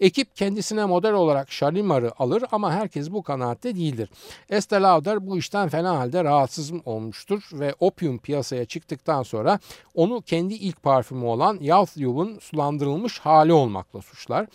Ekip 0.00 0.36
kendisine 0.36 0.84
model 0.84 1.12
olarak 1.12 1.52
Shalimar'ı 1.52 2.12
alır 2.18 2.44
ama 2.52 2.72
herkes 2.72 3.10
bu 3.10 3.22
kanaatte 3.22 3.76
değildir. 3.76 4.10
Estee 4.50 4.80
Lauder 4.80 5.26
bu 5.26 5.38
işten 5.38 5.68
fena 5.68 5.98
halde 5.98 6.24
rahatsız 6.24 6.72
olmuştur 6.84 7.42
ve 7.52 7.74
Opium 7.80 8.18
piyasaya 8.18 8.64
çıktıktan 8.64 9.22
sonra 9.22 9.58
onu 9.94 10.22
kendi 10.22 10.54
ilk 10.54 10.82
parfümü 10.82 11.24
olan 11.24 11.58
Youthful'un 11.60 12.38
sulandırılmış 12.42 13.18
hali 13.18 13.52
olmakla 13.52 14.02
suçlar 14.02 14.46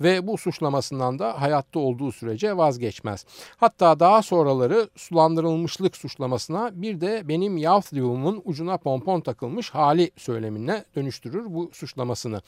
ve 0.00 0.26
bu 0.26 0.38
suçlamasından 0.38 1.18
da 1.18 1.40
hayatta 1.40 1.78
olduğu 1.78 2.12
sürece 2.12 2.56
vazgeçmez. 2.56 3.26
Hatta 3.56 4.00
daha 4.00 4.22
sonraları 4.22 4.88
sulandırılmışlık 4.96 5.96
suçlamasına 5.96 6.82
bir 6.82 7.00
de 7.00 7.28
benim 7.28 7.56
Youthful'umun 7.56 8.42
ucuna 8.44 8.76
pompon 8.76 9.20
takılmış 9.20 9.70
hali 9.70 10.10
söylemine 10.16 10.84
dönüştürür 10.96 11.44
bu 11.54 11.70
suçlamasını. 11.72 12.42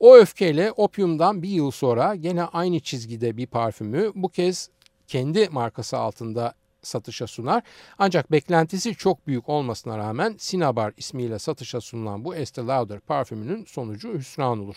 O 0.00 0.16
öfkeyle 0.16 0.72
Opium'dan 0.72 1.42
bir 1.42 1.48
yıl 1.48 1.70
sonra 1.70 2.14
gene 2.14 2.44
aynı 2.44 2.80
çizgide 2.80 3.36
bir 3.36 3.46
parfümü 3.46 4.12
bu 4.14 4.28
kez 4.28 4.70
kendi 5.06 5.48
markası 5.48 5.98
altında 5.98 6.54
satışa 6.84 7.26
sunar. 7.26 7.62
Ancak 7.98 8.32
beklentisi 8.32 8.94
çok 8.94 9.26
büyük 9.26 9.48
olmasına 9.48 9.98
rağmen 9.98 10.36
Cinnabar 10.38 10.92
ismiyle 10.96 11.38
satışa 11.38 11.80
sunulan 11.80 12.24
bu 12.24 12.34
Estee 12.34 12.66
Lauder 12.66 13.00
parfümünün 13.00 13.64
sonucu 13.64 14.14
hüsran 14.18 14.58
olur. 14.58 14.76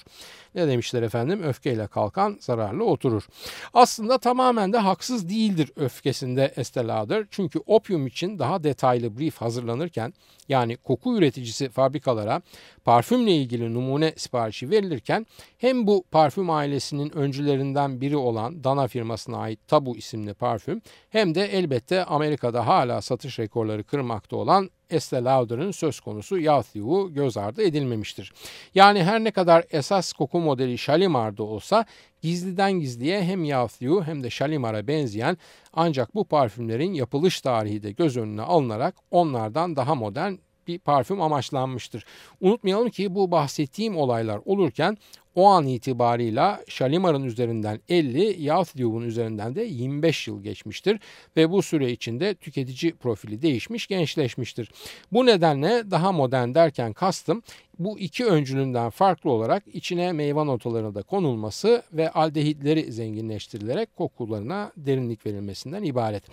Ne 0.55 0.67
demişler 0.67 1.01
efendim? 1.03 1.43
Öfkeyle 1.43 1.87
kalkan 1.87 2.37
zararlı 2.39 2.85
oturur. 2.85 3.27
Aslında 3.73 4.17
tamamen 4.17 4.73
de 4.73 4.77
haksız 4.77 5.29
değildir 5.29 5.71
öfkesinde 5.75 6.53
Estee 6.55 6.87
Lauder. 6.87 7.25
Çünkü 7.31 7.59
opium 7.65 8.07
için 8.07 8.39
daha 8.39 8.63
detaylı 8.63 9.17
brief 9.17 9.37
hazırlanırken 9.37 10.13
yani 10.49 10.77
koku 10.77 11.17
üreticisi 11.17 11.69
fabrikalara 11.69 12.41
parfümle 12.85 13.35
ilgili 13.35 13.73
numune 13.73 14.13
siparişi 14.17 14.69
verilirken 14.69 15.25
hem 15.57 15.87
bu 15.87 16.03
parfüm 16.11 16.49
ailesinin 16.49 17.17
öncülerinden 17.17 18.01
biri 18.01 18.17
olan 18.17 18.63
Dana 18.63 18.87
firmasına 18.87 19.37
ait 19.37 19.59
Tabu 19.67 19.97
isimli 19.97 20.33
parfüm 20.33 20.81
hem 21.09 21.35
de 21.35 21.45
elbette 21.45 21.96
Amerika'da 22.03 22.67
hala 22.67 23.01
satış 23.01 23.39
rekorları 23.39 23.83
kırmakta 23.83 24.35
olan 24.35 24.69
Estee 24.89 25.23
Lauder'ın 25.23 25.71
söz 25.71 25.99
konusu 25.99 26.39
Yathiou 26.39 27.13
göz 27.13 27.37
ardı 27.37 27.61
edilmemiştir. 27.61 28.33
Yani 28.75 29.03
her 29.03 29.23
ne 29.23 29.31
kadar 29.31 29.65
esas 29.69 30.13
koku 30.13 30.39
modeli 30.39 30.77
Shalimar'da 30.77 31.43
olsa 31.43 31.85
gizliden 32.21 32.71
gizliye 32.71 33.23
hem 33.23 33.43
Yathiou 33.43 34.03
hem 34.03 34.23
de 34.23 34.29
Shalimar'a 34.29 34.87
benzeyen 34.87 35.37
ancak 35.73 36.15
bu 36.15 36.25
parfümlerin 36.25 36.93
yapılış 36.93 37.41
tarihi 37.41 37.83
de 37.83 37.91
göz 37.91 38.17
önüne 38.17 38.41
alınarak 38.41 38.95
onlardan 39.11 39.75
daha 39.75 39.95
modern 39.95 40.33
bir 40.67 40.79
parfüm 40.79 41.21
amaçlanmıştır. 41.21 42.05
Unutmayalım 42.41 42.89
ki 42.89 43.15
bu 43.15 43.31
bahsettiğim 43.31 43.97
olaylar 43.97 44.39
olurken 44.45 44.97
o 45.37 45.45
an 45.45 45.67
itibarıyla 45.67 46.63
Şalimar'ın 46.67 47.23
üzerinden 47.23 47.79
50, 47.89 48.43
Yathdew'un 48.43 49.03
üzerinden 49.03 49.55
de 49.55 49.63
25 49.63 50.27
yıl 50.27 50.43
geçmiştir 50.43 50.99
ve 51.37 51.51
bu 51.51 51.61
süre 51.61 51.91
içinde 51.91 52.35
tüketici 52.35 52.93
profili 52.93 53.41
değişmiş, 53.41 53.87
gençleşmiştir. 53.87 54.71
Bu 55.11 55.25
nedenle 55.25 55.91
daha 55.91 56.11
modern 56.11 56.53
derken 56.53 56.93
kastım 56.93 57.43
bu 57.79 57.99
iki 57.99 58.25
öncülünden 58.25 58.89
farklı 58.89 59.31
olarak 59.31 59.63
içine 59.73 60.11
meyve 60.11 60.45
notaları 60.45 60.95
da 60.95 61.01
konulması 61.01 61.83
ve 61.93 62.09
aldehitleri 62.09 62.91
zenginleştirilerek 62.91 63.95
kokularına 63.95 64.71
derinlik 64.77 65.25
verilmesinden 65.25 65.83
ibaret. 65.83 66.23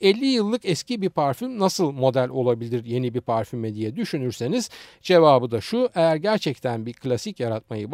50 0.00 0.26
yıllık 0.26 0.64
eski 0.64 1.02
bir 1.02 1.08
parfüm 1.08 1.58
nasıl 1.58 1.90
model 1.90 2.28
olabilir 2.28 2.84
yeni 2.84 3.14
bir 3.14 3.20
parfüme 3.20 3.74
diye 3.74 3.96
düşünürseniz 3.96 4.70
cevabı 5.00 5.50
da 5.50 5.60
şu 5.60 5.90
eğer 5.94 6.16
gerçekten 6.16 6.86
bir 6.86 6.92
klasik 6.92 7.40
yaratmayı 7.40 7.92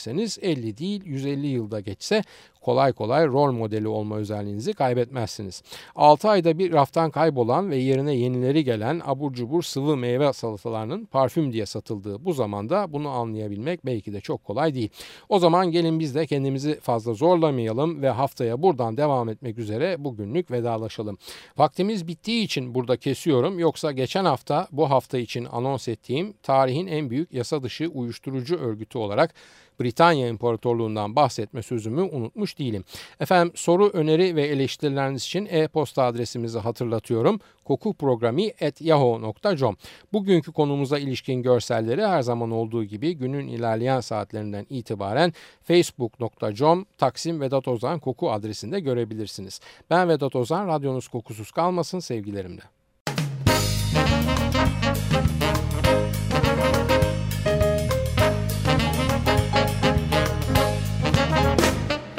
başarabilirseniz 0.00 0.38
50 0.42 0.78
değil 0.78 1.02
150 1.04 1.46
yılda 1.46 1.80
geçse 1.80 2.22
kolay 2.60 2.92
kolay 2.92 3.26
rol 3.26 3.52
modeli 3.52 3.88
olma 3.88 4.16
özelliğinizi 4.16 4.72
kaybetmezsiniz. 4.72 5.62
6 5.96 6.28
ayda 6.28 6.58
bir 6.58 6.72
raftan 6.72 7.10
kaybolan 7.10 7.70
ve 7.70 7.76
yerine 7.76 8.14
yenileri 8.14 8.64
gelen 8.64 9.00
abur 9.04 9.32
cubur 9.32 9.62
sıvı 9.62 9.96
meyve 9.96 10.32
salatalarının 10.32 11.04
parfüm 11.04 11.52
diye 11.52 11.66
satıldığı 11.66 12.24
bu 12.24 12.32
zamanda 12.32 12.92
bunu 12.92 13.08
anlayabilmek 13.08 13.86
belki 13.86 14.12
de 14.12 14.20
çok 14.20 14.44
kolay 14.44 14.74
değil. 14.74 14.90
O 15.28 15.38
zaman 15.38 15.70
gelin 15.70 16.00
biz 16.00 16.14
de 16.14 16.26
kendimizi 16.26 16.80
fazla 16.80 17.14
zorlamayalım 17.14 18.02
ve 18.02 18.10
haftaya 18.10 18.62
buradan 18.62 18.96
devam 18.96 19.28
etmek 19.28 19.58
üzere 19.58 20.04
bugünlük 20.04 20.50
vedalaşalım. 20.50 21.18
Vaktimiz 21.56 22.08
bittiği 22.08 22.44
için 22.44 22.74
burada 22.74 22.96
kesiyorum 22.96 23.58
yoksa 23.58 23.92
geçen 23.92 24.24
hafta 24.24 24.68
bu 24.72 24.90
hafta 24.90 25.18
için 25.18 25.44
anons 25.44 25.88
ettiğim 25.88 26.32
tarihin 26.42 26.86
en 26.86 27.10
büyük 27.10 27.32
yasa 27.32 27.62
dışı 27.62 27.88
uyuşturucu 27.88 28.56
örgütü 28.56 28.98
olarak 28.98 29.34
Britanya 29.80 30.28
İmparatorluğundan 30.28 31.16
bahsetme 31.16 31.62
sözümü 31.62 32.02
unutmuş 32.02 32.58
değilim. 32.58 32.84
Efendim 33.20 33.52
soru, 33.56 33.88
öneri 33.88 34.36
ve 34.36 34.46
eleştirileriniz 34.46 35.22
için 35.22 35.48
e-posta 35.50 36.04
adresimizi 36.04 36.58
hatırlatıyorum. 36.58 37.40
kokuprogrami.yahoo.com 37.64 39.76
Bugünkü 40.12 40.52
konumuza 40.52 40.98
ilişkin 40.98 41.42
görselleri 41.42 42.06
her 42.06 42.22
zaman 42.22 42.50
olduğu 42.50 42.84
gibi 42.84 43.16
günün 43.16 43.48
ilerleyen 43.48 44.00
saatlerinden 44.00 44.66
itibaren 44.70 45.32
facebook.com 45.62 46.86
Taksim 46.98 47.40
Vedat 47.40 47.68
Ozan 47.68 47.98
Koku 47.98 48.32
adresinde 48.32 48.80
görebilirsiniz. 48.80 49.60
Ben 49.90 50.08
Vedat 50.08 50.36
Ozan, 50.36 50.68
radyonuz 50.68 51.08
kokusuz 51.08 51.50
kalmasın 51.50 51.98
sevgilerimle. 51.98 52.79